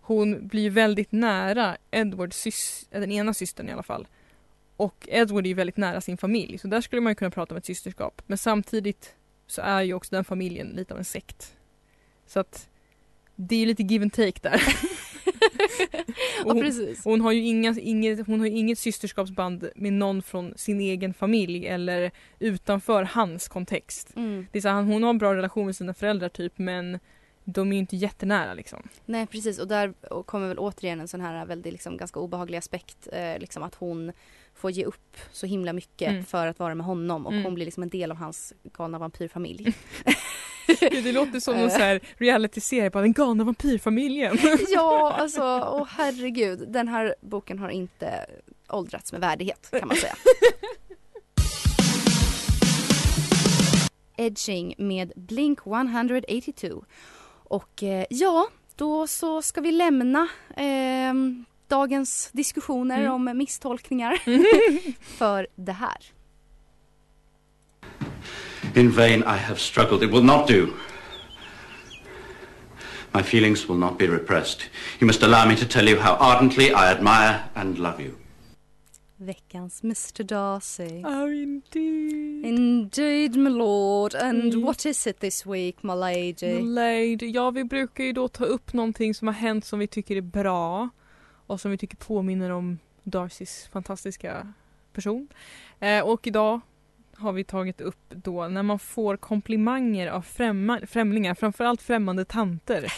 hon 0.00 0.48
blir 0.48 0.70
väldigt 0.70 1.12
nära 1.12 1.76
Edwards 1.90 2.46
sys- 2.46 2.86
den 2.90 3.12
ena 3.12 3.34
systern 3.34 3.68
i 3.68 3.72
alla 3.72 3.82
fall. 3.82 4.06
Och 4.76 5.08
Edward 5.10 5.44
är 5.44 5.48
ju 5.48 5.54
väldigt 5.54 5.76
nära 5.76 6.00
sin 6.00 6.16
familj, 6.18 6.58
så 6.58 6.68
där 6.68 6.80
skulle 6.80 7.00
man 7.02 7.10
ju 7.10 7.14
kunna 7.14 7.30
prata 7.30 7.54
om 7.54 7.58
ett 7.58 7.64
systerskap. 7.64 8.22
Men 8.26 8.38
samtidigt 8.38 9.14
så 9.46 9.62
är 9.62 9.82
ju 9.82 9.94
också 9.94 10.14
den 10.14 10.24
familjen 10.24 10.68
lite 10.68 10.94
av 10.94 10.98
en 10.98 11.04
sekt. 11.04 11.56
Så 12.26 12.40
att 12.40 12.68
det 13.36 13.54
är 13.54 13.58
ju 13.58 13.66
lite 13.66 13.82
give 13.82 14.02
and 14.02 14.12
take 14.12 14.40
där. 14.42 14.54
Och 14.54 14.60
Ja, 16.46 16.52
hon- 16.52 16.60
precis. 16.62 17.04
hon 17.04 17.20
har 17.20 17.32
ju 17.32 17.40
inga, 17.46 17.74
inget, 17.80 18.26
hon 18.26 18.40
har 18.40 18.46
inget 18.46 18.78
systerskapsband 18.78 19.68
med 19.76 19.92
någon 19.92 20.22
från 20.22 20.52
sin 20.56 20.80
egen 20.80 21.14
familj 21.14 21.66
eller 21.66 22.10
utanför 22.38 23.02
hans 23.02 23.48
kontext. 23.48 24.12
Mm. 24.16 24.46
Det 24.52 24.58
är 24.58 24.62
så 24.62 24.68
här, 24.68 24.82
hon 24.82 25.02
har 25.02 25.10
en 25.10 25.18
bra 25.18 25.34
relation 25.34 25.66
med 25.66 25.76
sina 25.76 25.94
föräldrar 25.94 26.28
typ 26.28 26.58
men 26.58 26.98
de 27.44 27.68
är 27.68 27.72
ju 27.72 27.78
inte 27.80 27.96
jättenära 27.96 28.54
liksom. 28.54 28.88
Nej 29.04 29.26
precis 29.26 29.58
och 29.58 29.68
där 29.68 29.92
kommer 30.22 30.48
väl 30.48 30.58
återigen 30.58 31.00
en 31.00 31.08
sån 31.08 31.20
här 31.20 31.46
väldigt 31.46 31.72
liksom 31.72 31.96
ganska 31.96 32.20
obehaglig 32.20 32.58
aspekt. 32.58 33.08
Eh, 33.12 33.38
liksom 33.38 33.62
att 33.62 33.74
hon 33.74 34.12
får 34.54 34.70
ge 34.70 34.84
upp 34.84 35.16
så 35.32 35.46
himla 35.46 35.72
mycket 35.72 36.10
Mm. 36.10 36.24
för 36.24 36.46
att 36.46 36.58
vara 36.58 36.74
med 36.74 36.86
honom 36.86 37.26
och 37.26 37.32
Mm. 37.32 37.44
hon 37.44 37.54
blir 37.54 37.64
liksom 37.64 37.82
en 37.82 37.88
del 37.88 38.10
av 38.10 38.16
hans 38.16 38.52
galna 38.76 38.98
vampyrfamilj. 38.98 39.74
Det 40.90 41.12
låter 41.12 41.40
som 41.40 41.56
någon 41.56 41.70
så 41.70 41.78
här 41.78 42.00
reality-serie 42.16 42.90
på 42.90 43.00
den 43.00 43.12
galna 43.12 43.44
vampyrfamiljen. 43.44 44.38
ja 44.74 45.12
alltså 45.12 45.42
åh 45.72 45.86
herregud 45.90 46.64
den 46.68 46.88
här 46.88 47.14
boken 47.20 47.58
har 47.58 47.68
inte 47.68 48.26
åldrats 48.68 49.12
med 49.12 49.20
värdighet 49.20 49.68
kan 49.78 49.88
man 49.88 49.96
säga. 49.96 50.14
Edging 54.16 54.74
med 54.78 55.12
Blink 55.16 55.58
182. 55.66 56.84
Och 57.44 57.82
eh, 57.82 58.04
ja, 58.10 58.48
då 58.76 59.06
så 59.06 59.42
ska 59.42 59.60
vi 59.60 59.72
lämna 59.72 60.28
ehm, 60.56 61.44
dagens 61.68 62.30
diskussioner 62.32 62.98
Mm. 63.00 63.12
om 63.12 63.38
misstolkningar 63.38 64.22
för 65.18 65.46
det 65.54 65.72
här. 65.72 65.96
In 68.74 68.90
vain 68.90 69.22
I 69.22 69.36
have 69.36 69.58
struggled. 69.60 70.02
It 70.02 70.10
will 70.10 70.22
not 70.24 70.48
do. 70.48 70.72
My 73.12 73.22
feelings 73.22 73.68
will 73.68 73.76
not 73.78 73.98
be 73.98 74.08
repressed. 74.08 74.68
You 75.00 75.06
must 75.06 75.22
allow 75.22 75.46
me 75.46 75.56
to 75.56 75.66
tell 75.68 75.88
you 75.88 76.00
how 76.00 76.14
ardently 76.14 76.72
I 76.72 76.90
admire 76.90 77.44
and 77.54 77.78
love 77.78 78.00
you. 78.00 78.12
Veckans 79.16 79.82
Mr 79.82 80.24
Darcy. 80.26 81.02
Oh 81.04 81.26
indeed. 81.28 82.44
Indeed 82.44 83.36
my 83.36 83.50
lord 83.50 84.14
and 84.14 84.52
Mm. 84.54 84.62
what 84.62 84.86
is 84.86 85.06
it 85.06 85.20
this 85.20 85.46
week 85.46 85.82
my 85.84 85.94
lady? 85.94 86.60
Lady. 86.62 87.26
Ja 87.30 87.50
vi 87.50 87.64
brukar 87.64 88.04
ju 88.04 88.12
då 88.12 88.28
ta 88.28 88.44
upp 88.44 88.72
någonting 88.72 89.14
som 89.14 89.28
har 89.28 89.34
hänt 89.34 89.64
som 89.64 89.78
vi 89.78 89.86
tycker 89.86 90.16
är 90.16 90.20
bra 90.20 90.88
och 91.46 91.60
som 91.60 91.70
vi 91.70 91.78
tycker 91.78 91.96
påminner 91.96 92.50
om 92.50 92.78
Darcys 93.04 93.68
fantastiska 93.72 94.52
person. 94.92 95.28
Eh, 95.80 96.00
och 96.00 96.26
idag 96.26 96.60
har 97.16 97.32
vi 97.32 97.44
tagit 97.44 97.80
upp 97.80 98.04
då 98.08 98.48
när 98.48 98.62
man 98.62 98.78
får 98.78 99.16
komplimanger 99.16 100.08
av 100.08 100.22
främma, 100.22 100.80
främlingar, 100.86 101.34
framförallt 101.34 101.82
främmande 101.82 102.24
tanter. 102.24 102.92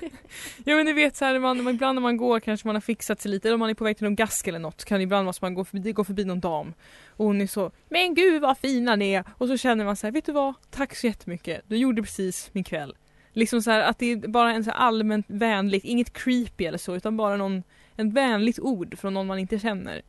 ja 0.64 0.76
men 0.76 0.86
ni 0.86 0.92
vet 0.92 1.16
så 1.16 1.24
här, 1.24 1.38
man, 1.38 1.68
ibland 1.68 1.94
när 1.94 2.02
man 2.02 2.16
går 2.16 2.40
kanske 2.40 2.68
man 2.68 2.76
har 2.76 2.80
fixat 2.80 3.20
sig 3.20 3.30
lite 3.30 3.48
eller 3.48 3.54
om 3.54 3.60
man 3.60 3.70
är 3.70 3.74
på 3.74 3.84
väg 3.84 3.96
till 3.96 4.04
någon 4.04 4.16
gask 4.16 4.46
eller 4.46 4.58
något 4.58 4.84
kan 4.84 5.00
ibland 5.00 5.24
måste 5.24 5.44
man 5.44 5.54
gå 5.54 5.64
förbi, 5.64 5.92
gå 5.92 6.04
förbi 6.04 6.24
någon 6.24 6.40
dam 6.40 6.74
och 7.08 7.26
hon 7.26 7.40
är 7.40 7.46
så 7.46 7.70
Men 7.88 8.14
gud 8.14 8.42
vad 8.42 8.58
fina 8.58 8.96
ni 8.96 9.12
är! 9.12 9.24
Och 9.30 9.48
så 9.48 9.56
känner 9.56 9.84
man 9.84 9.96
så 9.96 10.06
här, 10.06 10.12
vet 10.12 10.26
du 10.26 10.32
vad? 10.32 10.54
Tack 10.70 10.96
så 10.96 11.06
jättemycket, 11.06 11.62
du 11.66 11.76
gjorde 11.76 12.02
precis 12.02 12.50
min 12.52 12.64
kväll. 12.64 12.96
Liksom 13.32 13.62
så 13.62 13.70
här 13.70 13.80
att 13.82 13.98
det 13.98 14.12
är 14.12 14.16
bara 14.16 14.52
en 14.52 14.64
så 14.64 14.70
allmänt 14.70 15.26
vänligt, 15.28 15.84
inget 15.84 16.12
creepy 16.12 16.64
eller 16.64 16.78
så 16.78 16.96
utan 16.96 17.16
bara 17.16 17.36
någon, 17.36 17.62
en 17.96 18.10
vänligt 18.10 18.58
ord 18.58 18.98
från 18.98 19.14
någon 19.14 19.26
man 19.26 19.38
inte 19.38 19.58
känner. 19.58 20.02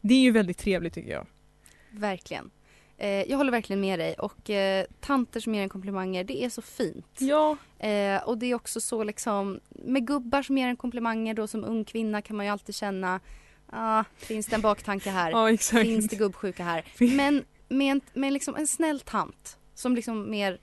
Det 0.00 0.14
är 0.14 0.20
ju 0.20 0.30
väldigt 0.30 0.58
trevligt 0.58 0.94
tycker 0.94 1.10
jag. 1.10 1.26
Verkligen. 1.90 2.50
Eh, 2.98 3.08
jag 3.30 3.36
håller 3.36 3.50
verkligen 3.52 3.80
med 3.80 3.98
dig 3.98 4.14
och 4.14 4.50
eh, 4.50 4.86
tanter 5.00 5.40
som 5.40 5.54
ger 5.54 5.62
en 5.62 5.68
komplimanger 5.68 6.24
det 6.24 6.44
är 6.44 6.48
så 6.48 6.62
fint. 6.62 7.06
Ja. 7.18 7.56
Eh, 7.78 8.22
och 8.28 8.38
det 8.38 8.46
är 8.46 8.54
också 8.54 8.80
så 8.80 9.04
liksom 9.04 9.60
med 9.70 10.06
gubbar 10.06 10.42
som 10.42 10.58
ger 10.58 10.68
en 10.68 10.76
komplimanger 10.76 11.34
då 11.34 11.46
som 11.46 11.64
ung 11.64 11.84
kvinna 11.84 12.22
kan 12.22 12.36
man 12.36 12.46
ju 12.46 12.52
alltid 12.52 12.74
känna 12.74 13.20
ah, 13.66 14.04
finns 14.16 14.46
det 14.46 14.54
en 14.56 14.60
baktanke 14.62 15.10
här? 15.10 15.30
Ja, 15.30 15.50
exakt. 15.50 15.82
Finns 15.82 16.08
det 16.08 16.16
gubbsjuka 16.16 16.64
här? 16.64 16.84
Men 17.16 17.44
med, 17.68 17.92
en, 17.92 18.00
med 18.12 18.32
liksom 18.32 18.56
en 18.56 18.66
snäll 18.66 19.00
tant 19.00 19.58
som 19.74 19.94
liksom 19.96 20.30
mer, 20.30 20.58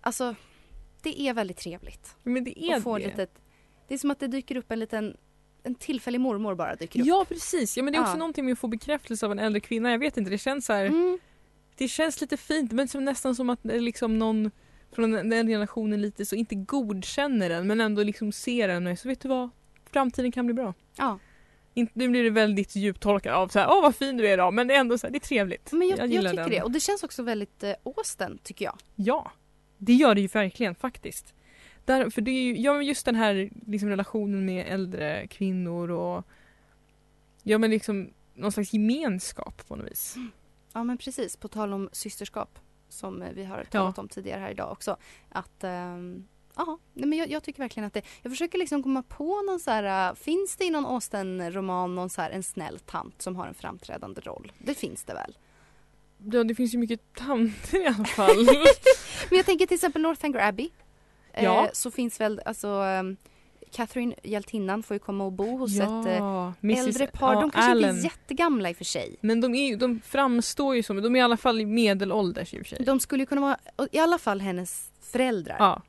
alltså 0.00 0.34
det 1.02 1.20
är 1.20 1.34
väldigt 1.34 1.56
trevligt. 1.56 2.16
Men 2.22 2.44
det 2.44 2.62
är 2.64 2.76
att 2.76 2.82
få 2.82 2.98
det. 2.98 3.04
Litet, 3.06 3.30
det 3.88 3.94
är 3.94 3.98
som 3.98 4.10
att 4.10 4.20
det 4.20 4.26
dyker 4.26 4.56
upp 4.56 4.70
en 4.72 4.78
liten 4.78 5.16
en 5.64 5.74
tillfällig 5.74 6.20
mormor 6.20 6.54
bara 6.54 6.74
dyker 6.74 7.00
upp. 7.00 7.06
Ja 7.06 7.24
precis, 7.28 7.76
ja 7.76 7.82
men 7.82 7.92
det 7.92 7.96
är 7.98 8.00
också 8.00 8.12
Ja. 8.12 8.18
någonting 8.18 8.44
med 8.44 8.52
att 8.52 8.58
få 8.58 8.68
bekräftelse 8.68 9.26
av 9.26 9.32
en 9.32 9.38
äldre 9.38 9.60
kvinna. 9.60 9.90
Jag 9.90 9.98
vet 9.98 10.16
inte, 10.16 10.30
det 10.30 10.38
känns 10.38 10.66
så 10.66 10.72
här, 10.72 10.84
Mm. 10.86 11.18
Det 11.82 11.88
känns 11.88 12.20
lite 12.20 12.36
fint 12.36 12.72
men 12.72 12.88
som, 12.88 13.04
nästan 13.04 13.34
som 13.34 13.50
att 13.50 13.64
är 13.64 13.80
liksom 13.80 14.18
någon 14.18 14.50
från 14.92 15.10
den 15.12 15.46
generationen 15.46 16.02
lite 16.02 16.26
så 16.26 16.36
inte 16.36 16.54
godkänner 16.54 17.48
den 17.48 17.66
men 17.66 17.80
ändå 17.80 18.02
liksom 18.02 18.32
ser 18.32 18.68
den 18.68 18.86
och 18.86 18.98
så 18.98 19.08
vet 19.08 19.20
du 19.20 19.28
vad, 19.28 19.50
framtiden 19.92 20.32
kan 20.32 20.46
bli 20.46 20.54
bra. 20.54 20.74
Ja. 20.96 21.18
Nu 21.74 22.08
blir 22.08 22.24
det 22.24 22.30
väldigt 22.30 22.76
djuptolkat 22.76 23.34
av 23.34 23.48
så 23.48 23.58
här, 23.58 23.68
åh 23.70 23.82
vad 23.82 23.96
fin 23.96 24.16
du 24.16 24.28
är 24.28 24.32
idag 24.32 24.54
men 24.54 24.68
det 24.68 24.74
är 24.74 24.78
ändå 24.78 24.98
så 24.98 25.06
här, 25.06 25.12
det 25.12 25.18
är 25.18 25.20
trevligt. 25.20 25.72
Men 25.72 25.88
jag, 25.88 25.98
jag, 25.98 26.08
gillar 26.08 26.30
tycker 26.30 26.42
den. 26.42 26.50
det 26.50 26.62
och 26.62 26.70
det 26.70 26.80
känns 26.80 27.02
också 27.02 27.22
väldigt 27.22 27.62
eh, 27.62 27.74
Austen 27.82 28.38
tycker 28.42 28.64
jag. 28.64 28.78
Ja, 28.96 29.32
det 29.78 29.92
gör 29.92 30.14
det 30.14 30.20
ju 30.20 30.26
verkligen 30.26 30.74
faktiskt. 30.74 31.34
Där, 31.84 32.10
för 32.10 32.20
det 32.20 32.30
är 32.30 32.42
ju, 32.42 32.56
ja 32.56 32.82
just 32.82 33.04
den 33.04 33.14
här 33.14 33.50
liksom, 33.66 33.88
relationen 33.88 34.44
med 34.44 34.66
äldre 34.68 35.26
kvinnor 35.26 35.90
och 35.90 36.24
ja 37.42 37.58
men 37.58 37.70
liksom 37.70 38.10
någon 38.34 38.52
slags 38.52 38.72
gemenskap 38.72 39.68
på 39.68 39.76
något 39.76 39.90
vis. 39.90 40.16
Ja 40.74 40.84
men 40.84 40.98
precis, 40.98 41.36
på 41.36 41.48
tal 41.48 41.72
om 41.72 41.88
systerskap 41.92 42.58
som 42.88 43.22
eh, 43.22 43.32
vi 43.32 43.44
har 43.44 43.64
talat 43.64 43.98
om 43.98 44.08
tidigare 44.08 44.40
här 44.40 44.50
idag 44.50 44.72
också. 44.72 44.96
Att 45.28 45.64
ehm, 45.64 46.28
Ja, 46.56 46.78
nej, 46.92 47.08
men 47.08 47.18
jag, 47.18 47.30
jag 47.30 47.42
tycker 47.42 47.58
verkligen 47.62 47.86
att 47.86 47.94
det... 47.94 48.02
Jag 48.22 48.32
försöker 48.32 48.58
liksom 48.58 48.82
komma 48.82 49.02
på 49.02 49.42
någon 49.42 49.60
så 49.60 49.70
här... 49.70 50.08
äh, 50.10 50.14
Finns 50.14 50.56
det 50.56 50.64
i 50.64 50.70
någon 50.70 50.86
Austen-roman 50.86 51.94
någon 51.94 52.10
så 52.10 52.22
här 52.22 52.30
en 52.30 52.42
snäll 52.42 52.78
tant 52.78 53.22
som 53.22 53.36
har 53.36 53.46
en 53.46 53.54
framträdande 53.54 54.20
roll? 54.20 54.52
Det 54.58 54.74
finns 54.74 55.04
det 55.04 55.14
väl? 55.14 55.38
Ja, 56.32 56.44
det 56.44 56.54
finns 56.54 56.74
ju 56.74 56.78
mycket 56.78 57.14
tanter 57.14 57.82
i 57.82 57.86
alla 57.86 58.04
fall. 58.16 58.44
Men 59.30 59.36
jag 59.36 59.46
tänker 59.46 59.66
till 59.66 59.74
exempel 59.74 60.02
Northanger 60.02 60.38
Abbey. 60.48 60.70
Ja. 61.34 61.64
Eh, 61.64 61.70
så 61.72 61.90
finns 61.90 62.20
väl 62.20 62.40
alltså... 62.44 62.82
Catherine, 63.72 64.14
hjältinnan, 64.22 64.82
får 64.82 64.94
ju 64.94 64.98
komma 64.98 65.24
och 65.24 65.32
bo 65.32 65.56
hos 65.56 65.74
ett 65.80 66.06
eh, 66.06 66.52
Mrs. 66.62 66.86
äldre 66.86 67.06
par. 67.06 67.34
ja, 67.34 67.40
De 67.40 67.50
kanske 67.50 67.70
Allen. 67.70 67.90
inte 67.90 68.00
är 68.00 68.04
jättegamla 68.04 68.70
i 68.70 68.72
och 68.72 68.76
för 68.76 68.84
sig. 68.84 69.16
Men 69.20 69.40
de, 69.40 69.54
är, 69.54 69.76
de 69.76 70.00
framstår 70.04 70.76
ju 70.76 70.82
som, 70.82 71.02
de 71.02 71.16
är 71.16 71.20
i 71.20 71.22
alla 71.22 71.36
fall 71.36 71.66
medelålders 71.66 72.54
i 72.54 72.56
och 72.56 72.66
för 72.66 72.76
sig. 72.76 72.84
De 72.84 73.00
skulle 73.00 73.22
ju 73.22 73.26
kunna 73.26 73.40
vara 73.40 73.58
i 73.92 73.98
alla 73.98 74.18
fall 74.18 74.40
hennes 74.40 74.90
föräldrar. 75.12 75.56
Ja. 75.58 75.82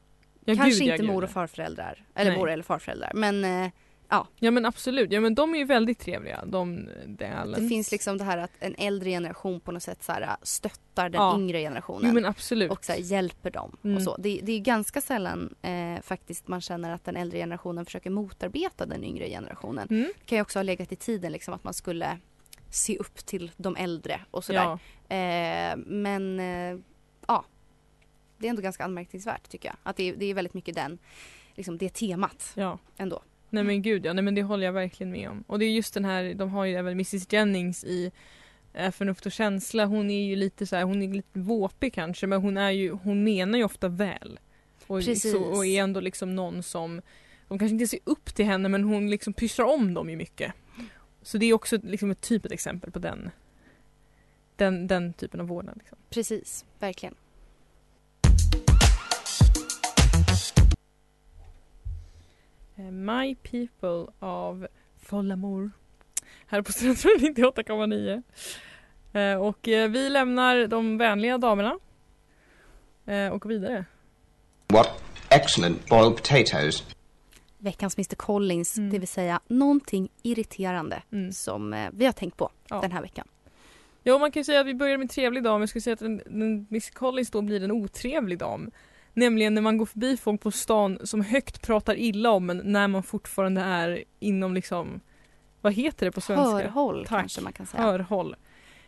Ja, 0.46 0.56
Kanske 0.56 0.70
gud, 0.80 0.82
ja, 0.88 0.94
inte 0.94 1.04
gud, 1.04 1.12
mor 1.14 1.24
ja. 1.24 1.28
och 1.28 1.34
farföräldrar. 1.34 2.06
Eller 2.16 2.32
Nej. 2.32 2.40
mor 2.40 2.50
eller 2.50 2.64
farföräldrar. 2.64 3.12
Men 3.14 3.46
eh, 3.66 3.72
ja, 4.10 4.28
Ja 4.40 4.52
men 4.52 4.66
absolut, 4.66 5.12
ja 5.12 5.20
men 5.22 5.36
de 5.36 5.54
är 5.54 5.58
ju 5.60 5.66
väldigt 5.66 6.00
trevliga. 6.00 6.46
De, 6.46 6.90
de 7.08 7.26
Allens. 7.26 7.62
det 7.64 7.68
finns 7.68 7.92
liksom 7.92 8.18
det 8.18 8.24
här 8.24 8.38
att 8.38 8.52
en 8.60 8.76
äldre 8.78 9.10
generation 9.10 9.60
på 9.60 9.72
något 9.72 9.84
sätt 9.84 10.04
så 10.04 10.12
här, 10.12 10.36
stöttar 10.42 11.10
den 11.10 11.22
Ja. 11.22 11.36
yngre 11.40 11.60
generationen. 11.60 12.08
Jo 12.10 12.14
men 12.14 12.26
absolut. 12.26 12.72
och 12.72 12.86
så 12.86 12.92
här, 12.92 13.00
hjälper 13.00 13.52
dem. 13.52 13.78
Mm. 13.84 13.98
Och 13.98 14.04
så. 14.04 14.18
Det, 14.18 14.40
det 14.44 14.52
är 14.52 14.60
ganska 14.60 15.02
sällan 15.02 15.56
eh, 15.62 16.02
faktiskt 16.02 16.48
man 16.48 16.62
känner 16.62 16.92
att 16.94 17.06
den 17.06 17.16
äldre 17.18 17.38
generationen 17.40 17.86
försöker 17.86 18.10
motarbeta 18.10 18.86
den 18.86 19.04
yngre 19.04 19.30
generationen. 19.30 19.88
Mm. 19.90 20.12
Det 20.20 20.26
kan 20.26 20.38
ju 20.38 20.42
också 20.42 20.60
ha 20.60 20.64
legat 20.64 20.92
i 20.92 20.96
tiden 20.96 21.32
liksom, 21.32 21.54
att 21.54 21.64
man 21.64 21.74
skulle 21.74 22.18
se 22.70 22.98
upp 22.98 23.16
till 23.26 23.52
de 23.58 23.76
äldre 23.76 24.22
och 24.32 24.44
sådär. 24.44 24.64
Ja. 25.10 25.16
Eh, 25.16 25.76
men 25.78 26.40
eh, 26.40 26.80
ja, 27.28 27.46
det 28.38 28.48
är 28.48 28.50
ändå 28.50 28.62
ganska 28.62 28.84
anmärkningsvärt 28.84 29.50
tycker 29.50 29.70
jag. 29.70 29.76
Att 29.84 29.96
det, 29.98 30.10
är- 30.10 30.16
det 30.16 30.26
är 30.26 30.34
väldigt 30.34 30.54
mycket 30.54 30.76
den, 30.76 30.98
liksom, 31.56 31.78
det 31.78 31.90
temat 31.94 32.52
ja. 32.56 32.80
ändå. 32.98 33.22
Nej 33.54 33.64
men 33.64 33.82
gud 33.82 34.06
ja, 34.06 34.14
nej 34.14 34.24
men 34.24 34.36
det 34.36 34.44
håller 34.44 34.66
jag 34.66 34.74
verkligen 34.74 35.12
med 35.12 35.30
om. 35.30 35.44
Och 35.48 35.60
det 35.60 35.66
är 35.66 35.70
just 35.70 35.94
den 35.94 36.06
här, 36.06 36.34
de 36.34 36.50
har 36.50 36.66
ju 36.66 36.76
även 36.76 36.92
Mrs 36.92 37.34
Jennings 37.34 37.84
i 37.84 38.12
eh, 38.74 38.92
Förnuft 38.92 39.26
och 39.26 39.32
känsla. 39.32 39.86
Hon 39.86 40.10
är 40.10 40.24
ju 40.24 40.36
lite 40.36 40.66
så 40.66 40.76
här, 40.76 40.84
hon 40.84 41.02
är 41.02 41.08
lite 41.08 41.40
våpig 41.40 41.94
kanske 41.94 42.28
men 42.28 42.42
hon 42.42 42.58
är 42.58 42.72
ju, 42.72 42.92
hon 42.92 43.24
menar 43.24 43.58
ju 43.58 43.64
ofta 43.64 43.88
väl. 43.88 44.40
Och, 44.88 45.00
Precis. 45.00 45.32
Så, 45.32 45.44
och 45.44 45.66
är 45.66 45.84
ändå 45.84 46.00
liksom 46.00 46.36
någon 46.36 46.64
som, 46.64 47.02
de 47.48 47.60
kanske 47.60 47.74
inte 47.74 47.88
ser 47.88 48.00
upp 48.04 48.36
till 48.36 48.46
henne 48.46 48.70
men 48.70 48.84
hon 48.84 49.10
liksom 49.10 49.34
pysslar 49.34 49.66
om 49.66 49.94
dem 49.94 50.10
ju 50.10 50.16
mycket. 50.16 50.54
Så 51.22 51.38
det 51.38 51.46
är 51.46 51.54
också 51.54 51.78
liksom 51.84 52.12
ett 52.12 52.22
typ 52.22 52.46
ett 52.46 52.52
exempel 52.52 52.92
på 52.92 53.00
den, 53.00 53.30
den, 54.56 54.88
den 54.88 55.14
typen 55.14 55.40
av 55.40 55.48
vårdnad. 55.48 55.78
Liksom. 55.78 55.98
Precis, 56.10 56.66
verkligen. 56.80 57.16
Eh, 62.76 62.84
My 62.92 63.36
People 63.36 64.14
av 64.20 64.68
Follamour. 65.02 65.72
Här 66.48 66.62
på 66.62 66.72
Studentradion 66.72 67.34
98,9. 67.36 68.24
Eh, 69.14 69.42
Och 69.42 69.68
eh, 69.68 69.90
vi 69.90 70.10
lämnar 70.10 70.68
de 70.68 70.98
vänliga 70.98 71.38
damerna 71.38 71.80
eh, 73.06 73.28
och 73.28 73.42
går 73.42 73.50
vidare. 73.50 73.86
What 74.68 75.04
excellent 75.30 75.90
boiled 75.90 76.16
potatoes. 76.16 76.84
Veckans 77.58 77.98
Mr 77.98 78.16
Collins, 78.16 78.78
Mm. 78.78 78.90
det 78.90 79.00
vill 79.00 79.08
säga 79.08 79.40
någonting 79.48 80.10
irriterande 80.24 81.04
Mm. 81.12 81.32
som 81.32 81.74
eh, 81.74 81.90
vi 81.94 82.06
har 82.06 82.14
tänkt 82.14 82.38
på 82.38 82.50
Ja. 82.70 82.82
den 82.82 82.92
här 82.92 83.02
veckan. 83.02 83.28
Ja, 84.04 84.18
man 84.18 84.32
kan 84.32 84.40
ju 84.40 84.44
säga 84.44 84.60
att 84.60 84.66
vi 84.68 84.74
börjar 84.74 84.98
med 84.98 85.04
en 85.06 85.08
trevlig 85.10 85.44
dam. 85.44 85.60
Jag 85.62 85.70
skulle 85.70 85.82
säga 85.82 85.94
att 85.94 86.02
en, 86.02 86.22
en 86.26 86.68
Miss 86.70 86.90
Collins 86.90 87.30
då 87.32 87.42
blir 87.42 87.64
en 87.64 87.72
otrevlig 87.72 88.38
dam. 88.38 88.72
Nämligen 89.14 89.54
när 89.54 89.62
man 89.62 89.78
går 89.78 89.86
förbi 89.86 90.18
folk 90.18 90.42
på 90.42 90.52
stan 90.52 91.00
som 91.04 91.22
högt 91.22 91.62
pratar 91.62 91.96
illa 91.96 92.32
om 92.32 92.50
en 92.50 92.58
när 92.58 92.88
man 92.88 93.04
fortfarande 93.04 93.62
är 93.62 94.04
inom 94.20 94.54
liksom, 94.54 95.00
vad 95.62 95.74
heter 95.74 96.06
det 96.06 96.12
på 96.12 96.22
svenska? 96.22 96.46
Hörhåll 96.56 97.06
Tack. 97.08 97.20
kanske 97.20 97.42
man 97.42 97.54
kan 97.54 97.66
säga. 97.66 97.84
Hörhåll. 97.84 98.36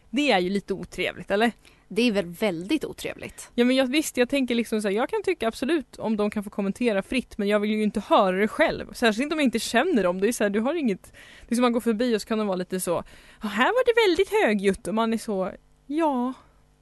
Det 0.09 0.31
är 0.31 0.39
ju 0.39 0.49
lite 0.49 0.73
otrevligt, 0.73 1.31
eller? 1.31 1.51
Det 1.87 2.01
är 2.01 2.11
väl 2.11 2.25
väldigt 2.25 2.85
otrevligt. 2.85 3.51
Ja 3.55 3.65
men 3.65 3.75
jag, 3.75 3.85
visst, 3.87 4.17
jag 4.17 4.29
tänker 4.29 4.55
liksom 4.55 4.81
så 4.81 4.87
här, 4.87 4.95
jag 4.95 5.09
kan 5.09 5.23
tycka 5.23 5.47
absolut 5.47 5.95
om 5.95 6.17
de 6.17 6.29
kan 6.29 6.43
få 6.43 6.49
kommentera 6.49 7.01
fritt 7.01 7.37
men 7.37 7.47
jag 7.47 7.59
vill 7.59 7.71
ju 7.71 7.83
inte 7.83 7.99
höra 7.99 8.35
det 8.37 8.47
själv. 8.47 8.93
Särskilt 8.93 9.23
inte 9.23 9.33
om 9.35 9.39
jag 9.39 9.47
inte 9.47 9.59
känner 9.59 10.03
dem. 10.03 10.21
Det 10.21 10.27
är 10.27 10.31
så 10.31 10.43
här, 10.43 10.49
du 10.49 10.59
har 10.59 10.75
inget... 10.75 11.13
Det 11.47 11.53
är 11.53 11.55
som 11.55 11.61
man 11.61 11.71
går 11.73 11.81
förbi 11.81 12.15
och 12.15 12.21
så 12.21 12.27
kan 12.27 12.37
de 12.37 12.47
vara 12.47 12.55
lite 12.57 12.79
så, 12.79 13.03
"Ja, 13.41 13.47
här 13.47 13.65
var 13.65 13.85
det 13.85 14.09
väldigt 14.09 14.43
högljutt 14.43 14.87
och 14.87 14.95
man 14.95 15.13
är 15.13 15.17
så, 15.17 15.51
ja, 15.87 16.33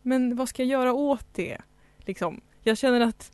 men 0.01 0.35
vad 0.35 0.49
ska 0.49 0.63
jag 0.63 0.69
göra 0.69 0.93
åt 0.93 1.25
det? 1.35 1.57
Liksom. 1.97 2.41
Jag 2.63 2.77
känner 2.77 3.01
att 3.01 3.31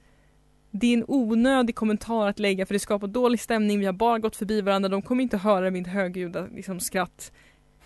det 0.71 0.87
är 0.87 0.93
en 0.93 1.05
onödig 1.07 1.75
kommentar 1.75 2.27
att 2.27 2.39
lägga 2.39 2.65
för 2.65 2.73
det 2.73 2.79
skapar 2.79 3.07
dålig 3.07 3.39
stämning, 3.39 3.79
vi 3.79 3.85
har 3.85 3.93
bara 3.93 4.19
gått 4.19 4.35
förbi 4.35 4.61
varandra, 4.61 4.89
de 4.89 5.01
kommer 5.01 5.23
inte 5.23 5.37
höra 5.37 5.71
mitt 5.71 5.87
högljudda 5.87 6.47
liksom, 6.55 6.79
skratt 6.79 7.31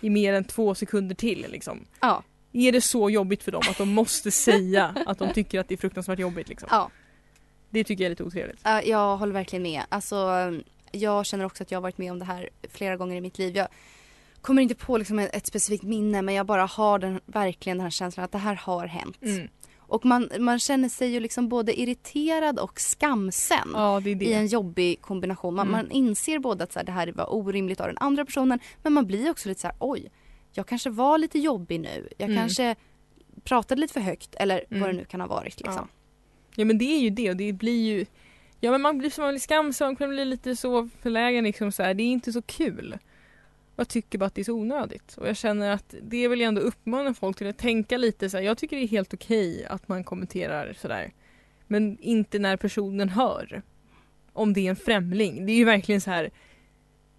i 0.00 0.10
mer 0.10 0.32
än 0.32 0.44
två 0.44 0.74
sekunder 0.74 1.14
till. 1.14 1.46
Liksom. 1.50 1.84
Ja. 2.00 2.22
Är 2.52 2.72
det 2.72 2.80
så 2.80 3.10
jobbigt 3.10 3.42
för 3.42 3.52
dem 3.52 3.62
att 3.70 3.78
de 3.78 3.88
måste 3.88 4.30
säga 4.30 4.94
att 5.06 5.18
de 5.18 5.32
tycker 5.32 5.60
att 5.60 5.68
det 5.68 5.74
är 5.74 5.78
fruktansvärt 5.78 6.18
jobbigt? 6.18 6.48
Liksom? 6.48 6.68
Ja. 6.72 6.90
Det 7.70 7.84
tycker 7.84 8.04
jag 8.04 8.06
är 8.06 8.10
lite 8.10 8.24
otrevligt. 8.24 8.60
Ja, 8.64 8.82
jag 8.82 9.16
håller 9.16 9.32
verkligen 9.32 9.62
med. 9.62 9.82
Alltså, 9.88 10.16
jag 10.92 11.26
känner 11.26 11.44
också 11.44 11.62
att 11.62 11.70
jag 11.70 11.76
har 11.76 11.82
varit 11.82 11.98
med 11.98 12.12
om 12.12 12.18
det 12.18 12.24
här 12.24 12.48
flera 12.72 12.96
gånger 12.96 13.16
i 13.16 13.20
mitt 13.20 13.38
liv. 13.38 13.56
Jag 13.56 13.68
kommer 14.40 14.62
inte 14.62 14.74
på 14.74 14.98
liksom 14.98 15.18
ett, 15.18 15.34
ett 15.36 15.46
specifikt 15.46 15.84
minne 15.84 16.22
men 16.22 16.34
jag 16.34 16.46
bara 16.46 16.66
har 16.66 16.98
den, 16.98 17.20
verkligen 17.26 17.78
den 17.78 17.84
här 17.84 17.90
känslan 17.90 18.24
att 18.24 18.32
det 18.32 18.38
här 18.38 18.54
har 18.54 18.86
hänt. 18.86 19.22
Mm. 19.22 19.48
Och 19.94 20.04
man, 20.04 20.28
man 20.40 20.58
känner 20.58 20.88
sig 20.88 21.08
ju 21.08 21.20
liksom 21.20 21.48
både 21.48 21.80
irriterad 21.80 22.58
och 22.58 22.80
skamsen 22.80 23.70
Ja, 23.74 24.00
det 24.04 24.14
det. 24.14 24.24
i 24.24 24.32
en 24.32 24.46
jobbig 24.46 25.00
kombination. 25.00 25.54
Man, 25.54 25.68
Mm. 25.68 25.78
man 25.80 25.90
inser 25.90 26.38
både 26.38 26.64
att 26.64 26.72
så 26.72 26.78
här, 26.78 26.86
det 26.86 26.92
här 26.92 27.12
var 27.12 27.34
orimligt 27.34 27.80
av 27.80 27.86
den 27.86 27.98
andra 27.98 28.24
personen 28.24 28.58
men 28.82 28.92
man 28.92 29.06
blir 29.06 29.30
också 29.30 29.48
lite 29.48 29.60
så 29.60 29.66
här, 29.66 29.76
oj, 29.80 30.10
jag 30.52 30.66
kanske 30.66 30.90
var 30.90 31.18
lite 31.18 31.38
jobbig 31.38 31.80
nu. 31.80 32.08
Jag 32.18 32.30
Mm. 32.30 32.42
kanske 32.42 32.74
pratade 33.44 33.80
lite 33.80 33.92
för 33.92 34.00
högt 34.00 34.34
eller 34.34 34.64
vad 34.70 34.76
Mm. 34.80 34.90
det 34.90 34.96
nu 35.02 35.04
kan 35.04 35.20
ha 35.20 35.28
varit. 35.28 35.60
Liksom. 35.60 35.88
Ja 36.56 36.64
men 36.64 36.78
det 36.78 36.84
är 36.84 36.98
ju 37.00 37.10
det 37.10 37.30
och 37.30 37.36
det 37.36 37.52
blir 37.52 37.82
ju 37.84 38.06
Ja 38.60 38.70
men 38.70 38.80
man 38.82 38.98
blir 38.98 39.10
som 39.10 39.22
man 39.24 39.32
blir 39.32 39.40
skamsen, 39.40 39.96
man 40.00 40.08
blir 40.10 40.24
lite 40.24 40.56
så 40.56 40.88
förlägen 41.02 41.44
liksom 41.44 41.72
så 41.72 41.82
här. 41.82 41.94
Det 41.94 42.02
är 42.02 42.12
inte 42.12 42.32
så 42.32 42.42
kul. 42.42 42.98
Jag 43.76 43.88
tycker 43.88 44.18
bara 44.18 44.26
att 44.26 44.34
det 44.34 44.40
är 44.42 44.44
så 44.44 44.54
onödigt. 44.54 45.16
Och 45.16 45.28
jag 45.28 45.36
känner 45.36 45.70
att 45.70 45.94
det 46.02 46.28
vill 46.28 46.40
jag 46.40 46.48
ändå 46.48 46.60
uppmana 46.60 47.14
folk 47.14 47.36
till 47.36 47.46
att 47.46 47.58
tänka 47.58 47.98
lite 47.98 48.30
så 48.30 48.36
här. 48.36 48.44
Jag 48.44 48.58
tycker 48.58 48.76
det 48.76 48.82
är 48.82 48.88
helt 48.88 49.14
okej 49.14 49.66
att 49.66 49.88
man 49.88 50.04
kommenterar 50.04 50.72
sådär. 50.72 51.12
Men 51.66 51.98
inte 51.98 52.38
när 52.38 52.56
personen 52.56 53.08
hör. 53.08 53.62
Om 54.32 54.52
det 54.52 54.60
är 54.60 54.70
en 54.70 54.76
främling. 54.76 55.46
Det 55.46 55.52
är 55.52 55.56
ju 55.56 55.64
verkligen 55.64 56.00
så 56.00 56.10
här. 56.10 56.30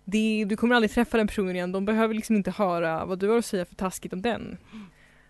Det 0.06 0.46
du 0.48 0.58
kommer 0.58 0.76
aldrig 0.76 0.91
träffa 0.91 1.18
den 1.18 1.28
personen 1.28 1.56
igen. 1.56 1.72
De 1.72 1.86
behöver 1.86 2.13
liksom 2.13 2.36
inte 2.36 2.52
höra 2.52 3.06
vad 3.06 3.20
du 3.20 3.30
har 3.30 3.38
att 3.38 3.46
säga 3.46 3.65
för 3.65 3.76
taskigt 3.76 4.13
om 4.13 4.22
den. 4.22 4.58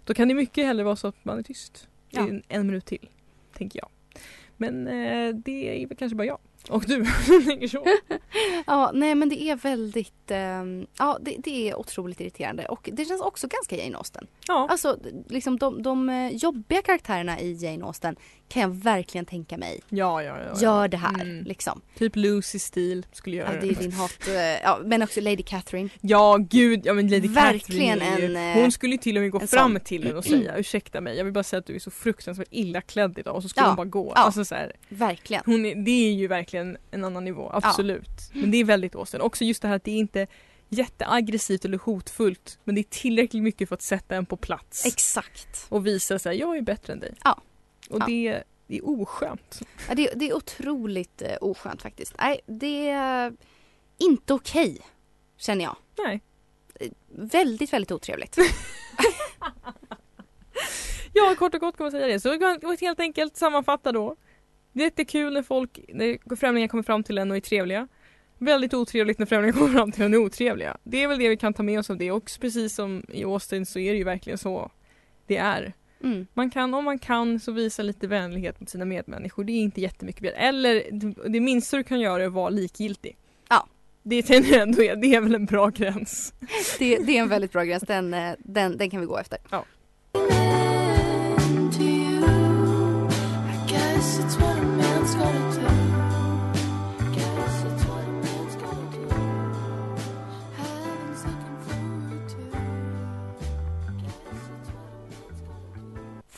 Då 0.04 0.14
kan 0.14 0.28
det 0.28 0.34
mycket 0.34 0.66
hellre 0.66 0.84
vara 0.84 0.96
så 0.96 1.08
att 1.08 1.26
man 1.26 1.38
är 1.40 1.44
tyst. 1.44 1.88
Ja. 2.10 2.28
En, 2.28 2.44
en 2.48 2.68
minut 2.68 2.86
till. 2.86 3.10
Tänker 3.54 3.80
jag. 3.80 3.90
Men 4.58 4.88
eh, 4.88 5.36
det 5.36 5.84
är 5.84 5.96
kanske 5.96 6.16
bara 6.16 6.28
jag. 6.28 6.40
Och 6.70 6.84
du 6.88 7.06
tänker 7.48 7.68
så. 7.68 7.86
Ja, 8.68 8.92
nej 8.94 9.16
men 9.16 9.30
det 9.30 9.42
är 9.42 9.56
väldigt, 9.56 10.32
ehm, 10.32 10.88
ja 11.00 11.18
det, 11.22 11.36
det 11.38 11.70
är 11.70 11.76
otroligt 11.76 12.22
irriterande 12.22 12.66
och 12.66 12.90
det 12.94 13.06
känns 13.06 13.22
också 13.22 13.48
ganska 13.48 13.76
Jane 13.76 13.98
Austen. 13.98 14.28
Ja. 14.48 14.68
Alltså 14.70 14.98
liksom 15.30 15.58
de, 15.58 15.82
de 15.82 16.10
eh, 16.10 16.36
jobbiga 16.36 16.82
karaktärerna 16.82 17.40
i 17.40 17.54
Jane 17.54 17.86
Austen 17.86 18.16
kan 18.56 18.62
jag 18.62 18.70
verkligen 18.70 19.26
tänka 19.26 19.58
mig 19.58 19.80
Ja, 19.90 20.24
ja, 20.24 20.38
ja. 20.40 20.46
ja. 20.56 20.62
gör 20.62 20.88
det 20.88 20.98
här 20.98 21.22
Mm. 21.22 21.44
liksom. 21.44 21.82
Typ 21.98 22.16
Lucy 22.16 22.60
Steele 22.60 23.04
skulle 23.12 23.36
göra 23.36 23.54
Ja, 23.56 23.62
det 23.62 23.68
är 23.70 23.76
din 23.76 23.92
hat, 23.92 24.28
eh, 24.28 24.34
ja, 24.64 24.80
men 24.86 25.02
också 25.02 25.22
Lady 25.22 25.44
Catherine. 25.44 25.90
Ja 26.02 26.38
gud, 26.50 26.82
ja 26.86 26.94
men 26.94 27.08
Lady 27.08 27.28
Verkligen 27.28 28.00
Catherine 28.00 28.40
en, 28.42 28.56
eh, 28.58 28.62
Hon 28.62 28.72
skulle 28.72 28.92
ju 28.92 28.98
till 28.98 29.18
och 29.18 29.22
med 29.22 29.32
gå 29.32 29.40
fram 29.40 29.72
sån. 29.74 29.80
till 29.80 30.04
henne 30.04 30.16
och 30.18 30.24
säga 30.26 30.58
ursäkta 30.58 31.02
mig, 31.02 31.18
jag 31.18 31.24
vill 31.24 31.34
bara 31.34 31.44
säga 31.44 31.60
att 31.60 31.66
du 31.66 31.76
är 31.76 31.80
så 31.80 31.92
fruktansvärt 31.92 32.48
illa 32.52 32.82
klädd 32.82 33.20
idag 33.20 33.36
och 33.36 33.42
så 33.44 33.50
skulle 33.50 33.64
Ja, 33.64 33.70
hon 33.70 33.76
bara 33.76 33.86
gå. 33.88 34.14
ja. 34.16 34.22
Alltså 34.22 34.46
så 34.46 34.56
här, 34.56 34.72
Verkligen. 34.90 35.44
hon 35.46 35.66
är, 35.66 35.76
det 35.76 35.92
är 36.10 36.14
ju 36.14 36.28
verkligen 36.28 36.78
en 36.92 37.04
annan 37.06 37.26
nivå, 37.26 37.50
absolut. 37.54 38.30
Men 38.34 38.52
det 38.52 38.58
är 38.58 38.64
väldigt 38.64 38.96
Austen. 38.96 39.22
Också 39.22 39.44
just 39.44 39.62
det 39.62 39.68
här 39.68 39.76
att 39.76 39.84
det 39.84 39.92
är 39.92 40.00
inte 40.00 40.28
jätteaggressivt 40.70 41.66
eller 41.66 41.78
hotfullt 41.78 42.60
men 42.64 42.76
det 42.76 42.82
är 42.82 42.90
tillräckligt 42.90 43.44
mycket 43.44 43.70
för 43.70 43.76
att 43.76 43.82
sätta 43.82 44.16
en 44.16 44.26
på 44.26 44.38
plats. 44.38 44.86
Exakt. 44.86 45.66
och 45.70 45.88
visa 45.88 46.20
sig 46.20 46.38
jag 46.38 46.58
är 46.58 46.62
bättre 46.62 46.94
än 46.94 47.00
dig. 47.00 47.14
Ja. 47.24 47.42
Och 47.90 48.02
Ja. 48.02 48.06
det, 48.06 48.44
det 48.68 48.78
är 48.78 48.90
oskönt. 48.90 49.62
Ja, 49.90 49.96
det, 49.96 50.12
det 50.16 50.30
är 50.30 50.34
otroligt 50.36 51.22
eh, 51.22 51.38
oskönt 51.42 51.82
faktiskt. 51.82 52.14
Nej, 52.20 52.40
det 52.46 52.90
är 52.90 53.34
inte 53.98 54.34
okej 54.34 54.82
känner 55.38 55.64
jag. 55.66 55.76
Nej. 56.06 56.22
Eh, 56.80 56.92
Väldigt, 57.08 57.74
väldigt 57.74 57.92
otrevligt. 57.92 58.38
Ja, 61.14 61.36
kort 61.38 61.54
och 61.54 61.60
gott 61.60 61.78
kan 61.78 61.84
man 61.84 61.92
säga 61.92 62.08
det. 62.08 62.20
Så 62.20 62.76
helt 62.82 63.00
enkelt 63.00 63.38
sammanfatta 63.38 63.92
då. 63.92 64.16
Jättekul 64.74 65.34
när 65.34 65.44
folk, 65.44 65.80
när 65.88 66.36
främlingar 66.36 66.68
kommer 66.68 66.84
fram 66.84 67.04
till 67.04 67.18
en 67.18 67.32
och 67.32 67.38
är 67.38 67.42
trevliga. 67.42 67.88
Väldigt 68.38 68.74
otrevligt 68.74 69.20
när 69.20 69.26
främlingar 69.26 69.54
kommer 69.54 69.74
fram 69.74 69.92
till 69.92 70.04
en 70.04 70.14
och 70.14 70.20
är 70.20 70.26
otrevliga. 70.26 70.78
Det 70.84 71.04
är 71.04 71.08
väl 71.08 71.20
det 71.20 71.30
vi 71.30 71.38
kan 71.38 71.54
ta 71.54 71.64
med 71.64 71.80
oss 71.80 71.90
av 71.90 71.98
det 71.98 72.12
och 72.12 72.32
precis 72.42 72.76
som 72.76 73.06
i 73.10 73.24
Austin 73.24 73.66
så 73.66 73.80
är 73.80 73.92
det 73.92 73.98
ju 73.98 74.04
verkligen 74.04 74.38
så 74.38 74.72
det 75.28 75.38
är. 75.38 75.74
Mm. 76.06 76.28
Man 76.34 76.50
kan, 76.50 76.74
om 76.74 76.86
man 76.86 77.00
kan, 77.00 77.40
så 77.40 77.52
visa 77.52 77.84
lite 77.84 78.08
vänlighet 78.08 78.60
mot 78.60 78.70
sina 78.70 78.86
medmänniskor. 78.86 79.44
Det 79.44 79.52
är 79.52 79.62
inte 79.62 79.82
jättemycket 79.82 80.22
begärt. 80.22 80.36
Eller 80.38 80.84
det- 81.30 81.40
minsta 81.40 81.78
du 81.78 81.84
kan 81.84 82.00
göra 82.00 82.24
är 82.24 82.28
att 82.28 82.34
vara 82.34 82.50
likgiltig. 82.50 83.18
Ja. 83.50 83.68
Det 84.04 84.22
tänker 84.24 84.52
jag 84.52 84.62
ändå 84.62 84.84
är, 84.84 84.96
det 84.96 85.16
är 85.16 85.22
väl 85.22 85.36
en 85.36 85.46
bra 85.46 85.68
gräns. 85.70 86.34
Det, 86.80 86.98
det 86.98 87.18
är 87.18 87.22
en 87.22 87.30
väldigt 87.30 87.52
bra 87.52 87.64
gräns, 87.64 87.84
den, 87.84 88.14
eh, 88.14 88.32
den, 88.40 88.78
den 88.78 88.90
kan 88.90 89.00
vi 89.00 89.06
gå 89.06 89.18
efter. 89.18 89.38
Ja. 89.50 89.66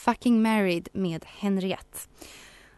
Fucking 0.08 0.42
married 0.42 0.88
med 0.94 1.26
Henriette. 1.26 2.00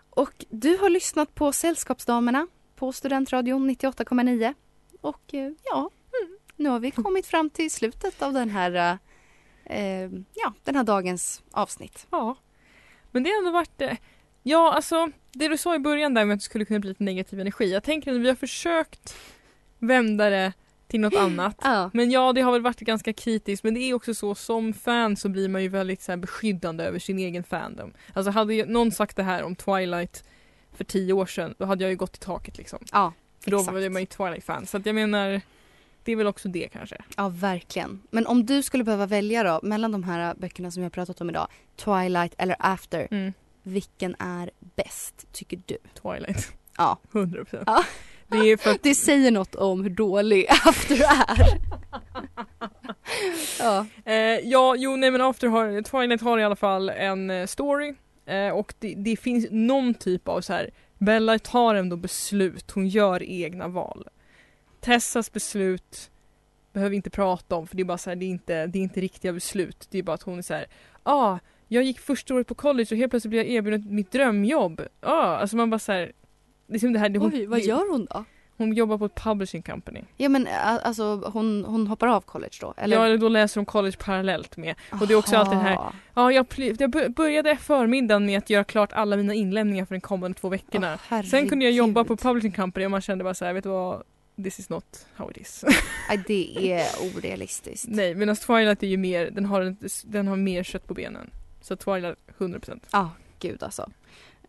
Och 0.09 0.45
du 0.49 0.77
har 0.77 0.89
lyssnat 0.89 1.35
på 1.35 1.51
Sällskapsdamerna 1.51 2.47
på 2.75 2.91
Studentradion 2.93 3.69
98,9. 3.69 4.53
Och 5.01 5.33
eh, 5.33 5.51
ja, 5.63 5.89
mm, 6.21 6.37
nu 6.55 6.69
har 6.69 6.79
vi 6.79 6.91
kommit 6.91 7.27
fram 7.27 7.49
till 7.49 7.71
slutet 7.71 8.21
av 8.21 8.33
den 8.33 8.49
här, 8.49 8.99
eh, 9.65 9.77
eh, 9.77 10.11
ja, 10.33 10.53
den 10.63 10.75
här 10.75 10.83
dagens 10.83 11.43
avsnitt. 11.51 12.07
Ja. 12.11 12.35
Men 13.11 13.23
det 13.23 13.29
har 13.29 13.37
ändå 13.37 13.51
varit 13.51 13.81
eh, 13.81 13.97
Ja 14.43 14.73
alltså 14.73 15.11
det 15.31 15.47
du 15.47 15.57
sa 15.57 15.75
i 15.75 15.79
början 15.79 16.13
där 16.13 16.25
med 16.25 16.33
att 16.33 16.39
det 16.39 16.43
skulle 16.43 16.65
kunna 16.65 16.79
bli 16.79 16.89
lite 16.89 17.03
negativ 17.03 17.39
energi. 17.39 17.73
Jag 17.73 17.83
tänker 17.83 18.13
att 18.13 18.21
vi 18.21 18.27
har 18.27 18.35
försökt 18.35 19.15
vända 19.79 20.29
det 20.29 20.53
till 20.89 20.99
något 20.99 21.15
annat. 21.15 21.56
Ja. 21.63 21.89
Men 21.93 22.12
ja 22.12 22.34
det 22.34 22.41
har 22.41 22.52
väl 22.52 22.62
varit 22.62 22.80
ganska 22.80 23.13
kritiskt 23.13 23.63
men 23.63 23.73
det 23.73 23.80
är 23.80 23.93
också 23.93 24.13
så 24.13 24.36
som 24.36 24.73
fan 24.73 25.15
så 25.17 25.30
blir 25.30 25.49
man 25.49 25.62
ju 25.63 25.67
väldigt 25.69 26.02
så 26.02 26.12
här, 26.12 26.17
beskyddande 26.17 26.84
över 26.84 26.99
sin 26.99 27.19
egen 27.19 27.43
fandom. 27.43 27.93
Alltså 28.13 28.32
hade 28.32 28.54
ju 28.54 28.65
någon 28.65 28.91
sagt 28.91 29.15
det 29.15 29.23
här 29.23 29.43
om 29.43 29.56
Twilight 29.56 30.23
för 30.73 30.84
tio 30.84 31.13
år 31.13 31.25
sedan 31.25 31.54
då 31.58 31.65
hade 31.65 31.84
jag 31.84 31.91
ju 31.91 31.97
gått 31.97 32.15
i 32.15 32.19
taket 32.19 32.58
liksom. 32.58 32.80
Ja, 32.91 33.13
För 33.43 33.52
då 33.52 33.58
exakt. 33.60 33.73
var 33.73 33.89
man 33.89 34.02
ju 34.02 34.06
Twilight-fan 34.06 34.65
så 34.65 34.78
att 34.78 34.86
jag 34.86 34.95
menar 34.95 35.41
det 36.04 36.12
är 36.12 36.15
väl 36.15 36.28
också 36.28 36.47
det 36.47 36.69
kanske. 36.73 36.97
Ja, 37.17 37.30
verkligen. 37.30 38.02
Men 38.12 38.28
om 38.28 38.45
du 38.45 38.63
skulle 38.63 38.84
behöva 38.84 39.06
välja 39.06 39.43
då 39.43 39.60
mellan 39.67 39.91
de 39.91 40.04
här 40.04 40.36
böckerna 40.36 40.71
som 40.71 40.82
vi 40.82 40.86
har 40.86 40.89
pratat 40.89 41.21
om 41.21 41.30
idag, 41.30 41.47
Twilight 41.75 42.34
eller 42.38 42.56
After, 42.60 43.08
Mm. 43.12 43.34
vilken 43.63 44.15
är 44.19 44.52
bäst 44.75 45.28
tycker 45.34 45.60
du? 45.65 45.78
Twilight. 46.02 46.52
Ja. 46.78 46.97
100%. 47.12 47.63
Ja. 47.65 47.84
Det 48.31 48.61
för 48.61 48.77
Det 48.81 48.95
säger 48.95 49.31
något 49.31 49.55
om 49.55 49.83
hur 49.83 49.89
dålig 49.89 50.45
After 50.49 50.95
är. 50.95 51.59
ja. 53.59 53.85
Eh, 54.05 54.39
ja, 54.43 54.75
jo 54.77 54.95
nej 54.95 55.11
men 55.11 55.21
After 55.21 55.47
har, 55.47 55.81
Twilight 55.81 56.21
har 56.21 56.39
i 56.39 56.43
alla 56.43 56.55
fall 56.55 56.89
en 56.89 57.29
eh, 57.29 57.45
story 57.45 57.93
eh, 58.25 58.49
och 58.49 58.73
det, 58.79 58.93
det 58.97 59.15
finns 59.15 59.47
någon 59.51 59.93
typ 59.93 60.27
av 60.27 60.41
så 60.41 60.53
här 60.53 60.69
Bella 60.97 61.39
tar 61.39 61.75
ändå 61.75 61.95
beslut, 61.95 62.71
hon 62.71 62.87
gör 62.87 63.23
egna 63.23 63.67
val. 63.67 64.07
Tessas 64.79 65.31
beslut 65.31 66.11
behöver 66.73 66.89
vi 66.89 66.95
inte 66.95 67.09
prata 67.09 67.55
om 67.55 67.67
för 67.67 67.75
det 67.75 67.81
är 67.81 67.85
bara 67.85 67.97
så 67.97 68.09
här, 68.09 68.15
det 68.15 68.25
är 68.25 68.29
inte, 68.29 68.67
det 68.67 68.79
är 68.79 68.83
inte 68.83 69.01
riktiga 69.01 69.33
beslut. 69.33 69.87
Det 69.89 69.99
är 69.99 70.03
bara 70.03 70.13
att 70.13 70.23
hon 70.23 70.37
är 70.37 70.41
så 70.41 70.53
här, 70.53 70.67
ah, 71.03 71.39
jag 71.67 71.83
gick 71.83 71.99
första 71.99 72.33
året 72.35 72.47
på 72.47 72.55
college 72.55 72.87
och 72.91 72.97
helt 72.97 73.09
plötsligt 73.09 73.29
blev 73.29 73.45
jag 73.45 73.55
erbjuden 73.55 73.85
mitt 73.89 74.11
drömjobb. 74.11 74.81
Ah, 74.99 75.37
alltså 75.37 75.55
man 75.57 75.69
bara 75.69 75.79
så 75.79 75.91
här, 75.91 76.11
liksom 76.69 76.93
det 76.93 76.99
här, 76.99 77.10
hon, 77.15 77.34
Oj, 77.34 77.45
vad 77.45 77.60
gör 77.60 77.91
hon 77.91 78.05
då? 78.05 78.25
Hon 78.58 78.73
jobbar 78.73 78.97
på 78.97 79.05
ett 79.05 79.15
publishing 79.15 79.62
company. 79.62 80.01
Ja 80.17 80.29
men 80.29 80.47
ä, 80.47 80.60
alltså 80.60 81.15
hon, 81.34 81.65
hon 81.65 81.88
hoppar 81.88 82.08
av 82.08 82.21
college 82.21 82.58
då? 82.62 82.73
Eller? 82.77 82.97
Ja, 82.97 83.05
eller 83.05 83.17
då 83.17 83.29
läser 83.29 83.60
hon 83.62 83.65
college 83.65 83.97
parallellt 83.99 84.58
med. 84.58 84.75
Och 85.01 85.08
det 85.08 85.13
är 85.13 85.17
också 85.17 85.36
alltid 85.38 85.58
det 85.58 85.62
här 85.62 85.73
Aha. 85.75 85.93
Ja, 86.15 86.32
jag, 86.32 86.45
jag 86.79 86.89
bör- 86.91 87.10
började 87.10 87.55
förmiddagen 87.58 88.25
med 88.25 88.38
att 88.38 88.49
göra 88.49 88.63
klart 88.63 88.93
alla 88.93 89.15
mina 89.17 89.34
inlämningar 89.34 89.86
för 89.86 89.95
de 89.95 90.01
kommande 90.01 90.39
två 90.39 90.49
veckorna. 90.49 90.99
Åh, 91.12 91.21
Sen 91.21 91.49
kunde 91.49 91.65
jag 91.65 91.71
jobba 91.73 92.03
på 92.03 92.17
publishing 92.17 92.51
company 92.51 92.86
och 92.86 92.91
man 92.91 93.01
kände 93.01 93.23
bara 93.23 93.34
så 93.34 93.45
här, 93.45 93.53
vet 93.53 93.63
du 93.63 93.69
vad? 93.69 94.03
This 94.43 94.60
is 94.60 94.69
not 94.69 95.05
how 95.15 95.32
it 95.32 95.38
is. 95.38 95.65
Nej, 96.10 96.23
det 96.27 96.71
är 96.73 96.88
orealistiskt. 97.17 97.88
Nej, 97.89 98.15
medan 98.15 98.36
Twilight 98.36 98.84
är 98.84 98.88
ju 98.88 98.97
mer, 98.97 99.32
den 99.32 99.45
har, 99.45 99.62
en- 99.62 99.77
den 100.03 100.27
har 100.27 100.36
mer 100.36 100.63
kött 100.63 100.88
på 100.88 100.93
benen. 100.93 101.29
Så 101.62 101.75
Twilight 101.75 102.17
100%. 102.38 102.79
Ja, 102.91 103.10
gud 103.39 103.63
alltså. 103.63 103.89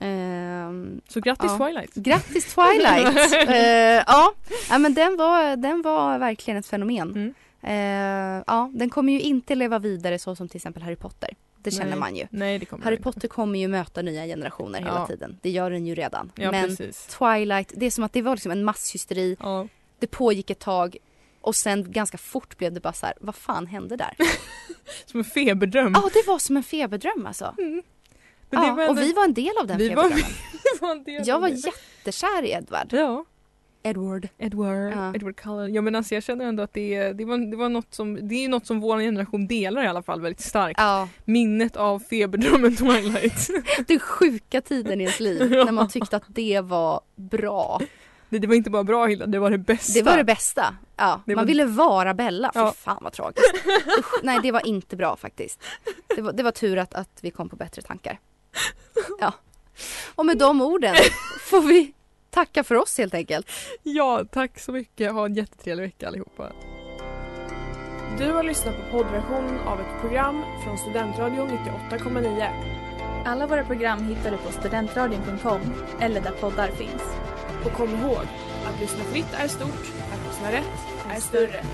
Ehm, 0.00 1.00
Så 1.08 1.20
grattis 1.20 1.50
Ja. 1.58 1.66
Twilight! 1.66 1.94
Grattis 1.94 2.54
Twilight! 2.54 3.32
Eh, 3.48 4.04
ja. 4.06 4.32
ja, 4.70 4.78
men 4.78 4.94
den 4.94 5.16
var, 5.16 5.56
den 5.56 5.82
var 5.82 6.18
verkligen 6.18 6.58
ett 6.60 6.66
fenomen. 6.66 7.10
Mm. 7.10 7.34
Eh, 7.62 8.44
ja, 8.46 8.70
den 8.74 8.90
kommer 8.90 9.12
ju 9.12 9.20
inte 9.20 9.54
leva 9.54 9.78
vidare 9.78 10.18
så 10.18 10.36
som 10.36 10.48
till 10.48 10.56
exempel 10.56 10.82
Harry 10.82 10.96
Potter. 10.96 11.30
Det 11.62 11.70
känner 11.70 11.90
Nej. 11.90 11.98
man 11.98 12.16
ju. 12.16 12.26
Nej, 12.30 12.58
det 12.58 12.66
kommer 12.66 12.84
Harry 12.84 12.96
Potter 12.96 13.28
kommer 13.28 13.58
ju 13.58 13.68
möta 13.68 14.02
nya 14.02 14.24
generationer 14.26 14.78
hela 14.78 14.90
Ja. 14.94 15.06
tiden. 15.06 15.38
Det 15.42 15.50
gör 15.50 15.70
den 15.70 15.86
ju 15.86 15.94
redan. 15.94 16.32
Ja, 16.34 16.50
men 16.50 16.68
precis. 16.68 17.06
Twilight, 17.06 17.72
det 17.76 17.86
är 17.86 17.90
som 17.90 18.04
att 18.04 18.12
det 18.12 18.22
var 18.22 18.34
liksom 18.36 18.52
en 18.52 18.64
masshysteri. 18.64 19.36
Ja. 19.40 19.68
Det 19.98 20.06
pågick 20.06 20.50
ett 20.50 20.58
tag 20.58 20.96
och 21.40 21.56
sen 21.56 21.92
ganska 21.92 22.18
fort 22.18 22.58
blev 22.58 22.72
det 22.72 22.80
bara 22.80 22.92
så 22.92 23.06
här, 23.06 23.14
vad 23.20 23.34
fan 23.34 23.66
hände 23.66 23.96
där? 23.96 24.14
Som 25.06 25.20
en 25.20 25.24
feberdröm. 25.24 25.92
Ja, 25.96 26.10
det 26.12 26.26
var 26.26 26.38
som 26.38 26.56
en 26.56 26.62
feberdröm 26.62 27.26
alltså. 27.26 27.54
Det 27.56 27.82
Ja, 28.50 28.60
var 28.60 28.72
och 28.72 28.80
ändå- 28.90 29.02
vi 29.02 29.12
var 29.12 29.24
en 29.24 29.34
del 29.34 29.52
av 29.60 29.66
den 29.66 29.78
vi 29.78 29.88
var, 29.94 30.08
vi 30.52 30.78
var 30.80 30.90
en 30.92 31.04
del 31.04 31.22
Jag 31.28 31.40
var 31.40 31.48
jättekär 31.48 32.42
i 32.42 32.50
Edward. 32.52 32.88
Ja. 32.92 33.24
Edward. 33.82 34.28
Edward, 34.38 34.92
Ja. 34.96 35.14
Edward 35.14 35.36
Cullen. 35.36 35.74
Ja 35.74 35.82
men 35.82 35.94
alltså 35.94 36.14
jag 36.14 36.22
känner 36.22 36.44
ändå 36.44 36.62
att 36.62 36.72
det, 36.72 37.12
det, 37.12 37.24
var, 37.24 37.50
det 37.50 37.56
var 37.56 37.68
något 37.68 37.94
som, 37.94 38.28
det 38.28 38.44
är 38.44 38.48
något 38.48 38.66
som 38.66 38.80
vår 38.80 38.98
generation 39.00 39.46
delar 39.46 39.84
i 39.84 39.86
alla 39.86 40.02
fall 40.02 40.20
väldigt 40.20 40.40
starkt. 40.44 40.80
Ja, 40.80 41.08
Minnet 41.24 41.76
av 41.76 41.98
feberdrömmen 41.98 42.76
Twilight. 42.76 43.48
den 43.88 43.98
sjuka 44.00 44.60
tiden 44.60 45.00
i 45.00 45.04
ens 45.04 45.20
liv 45.20 45.52
Ja. 45.54 45.64
när 45.64 45.72
man 45.72 45.88
tyckte 45.88 46.16
att 46.16 46.24
det 46.28 46.60
var 46.60 47.00
bra. 47.16 47.80
Det, 48.28 48.38
det 48.38 48.46
var 48.46 48.54
inte 48.54 48.70
bara 48.70 48.84
bra 48.84 49.06
Hilda, 49.06 49.26
det 49.26 49.38
var 49.38 49.50
det 49.50 49.58
bästa. 49.58 49.92
Det 49.98 50.02
var 50.10 50.16
det 50.16 50.24
bästa. 50.24 50.74
Ja, 50.96 51.20
Det 51.26 51.34
man 51.34 51.44
var- 51.44 51.46
ville 51.48 51.64
vara 51.64 52.14
Bella. 52.14 52.50
Fy 52.54 52.58
Ja. 52.60 52.72
fan 52.76 52.98
vad 53.02 53.12
tragiskt. 53.12 53.54
Usch, 53.98 54.20
nej, 54.22 54.38
det 54.42 54.52
var 54.52 54.66
inte 54.66 54.96
bra 54.96 55.16
faktiskt. 55.16 55.62
Det 56.16 56.22
var, 56.22 56.32
det 56.32 56.42
var 56.42 56.50
tur 56.52 56.78
att, 56.78 56.94
att 56.94 57.18
vi 57.22 57.30
kom 57.30 57.48
på 57.48 57.56
bättre 57.56 57.82
tankar. 57.82 58.18
Ja. 59.20 59.32
Och 60.14 60.26
med 60.26 60.38
de 60.38 60.60
orden 60.60 60.96
får 61.40 61.60
vi 61.60 61.92
tacka 62.30 62.64
för 62.64 62.74
oss 62.74 62.98
helt 62.98 63.14
enkelt. 63.14 63.50
Ja, 63.82 64.24
tack 64.32 64.58
så 64.60 64.72
mycket. 64.72 65.12
Ha 65.12 65.26
en 65.26 65.34
jättetrevlig 65.34 65.84
vecka 65.84 66.08
allihopa. 66.08 66.52
Du 68.18 68.32
har 68.32 68.42
lyssnat 68.42 68.76
på 68.76 68.82
poddversionen 68.90 69.58
av 69.58 69.80
ett 69.80 70.00
program 70.00 70.44
från 70.64 70.78
Studentradion 70.78 71.48
98,9. 71.48 72.80
Alla 73.26 73.46
våra 73.46 73.64
program 73.64 74.08
hittar 74.08 74.30
du 74.30 74.36
på 74.36 74.52
studentradion.com 74.52 75.60
eller 76.00 76.20
där 76.20 76.30
poddar 76.30 76.68
finns. 76.68 77.02
Och 77.64 77.72
kom 77.72 77.90
ihåg, 77.90 78.26
att 78.66 78.80
lyssna 78.80 79.04
fritt 79.04 79.34
är 79.34 79.48
stort, 79.48 79.92
att 80.12 80.26
lyssna 80.28 80.52
rätt 80.52 81.16
är 81.16 81.20
större. 81.20 81.64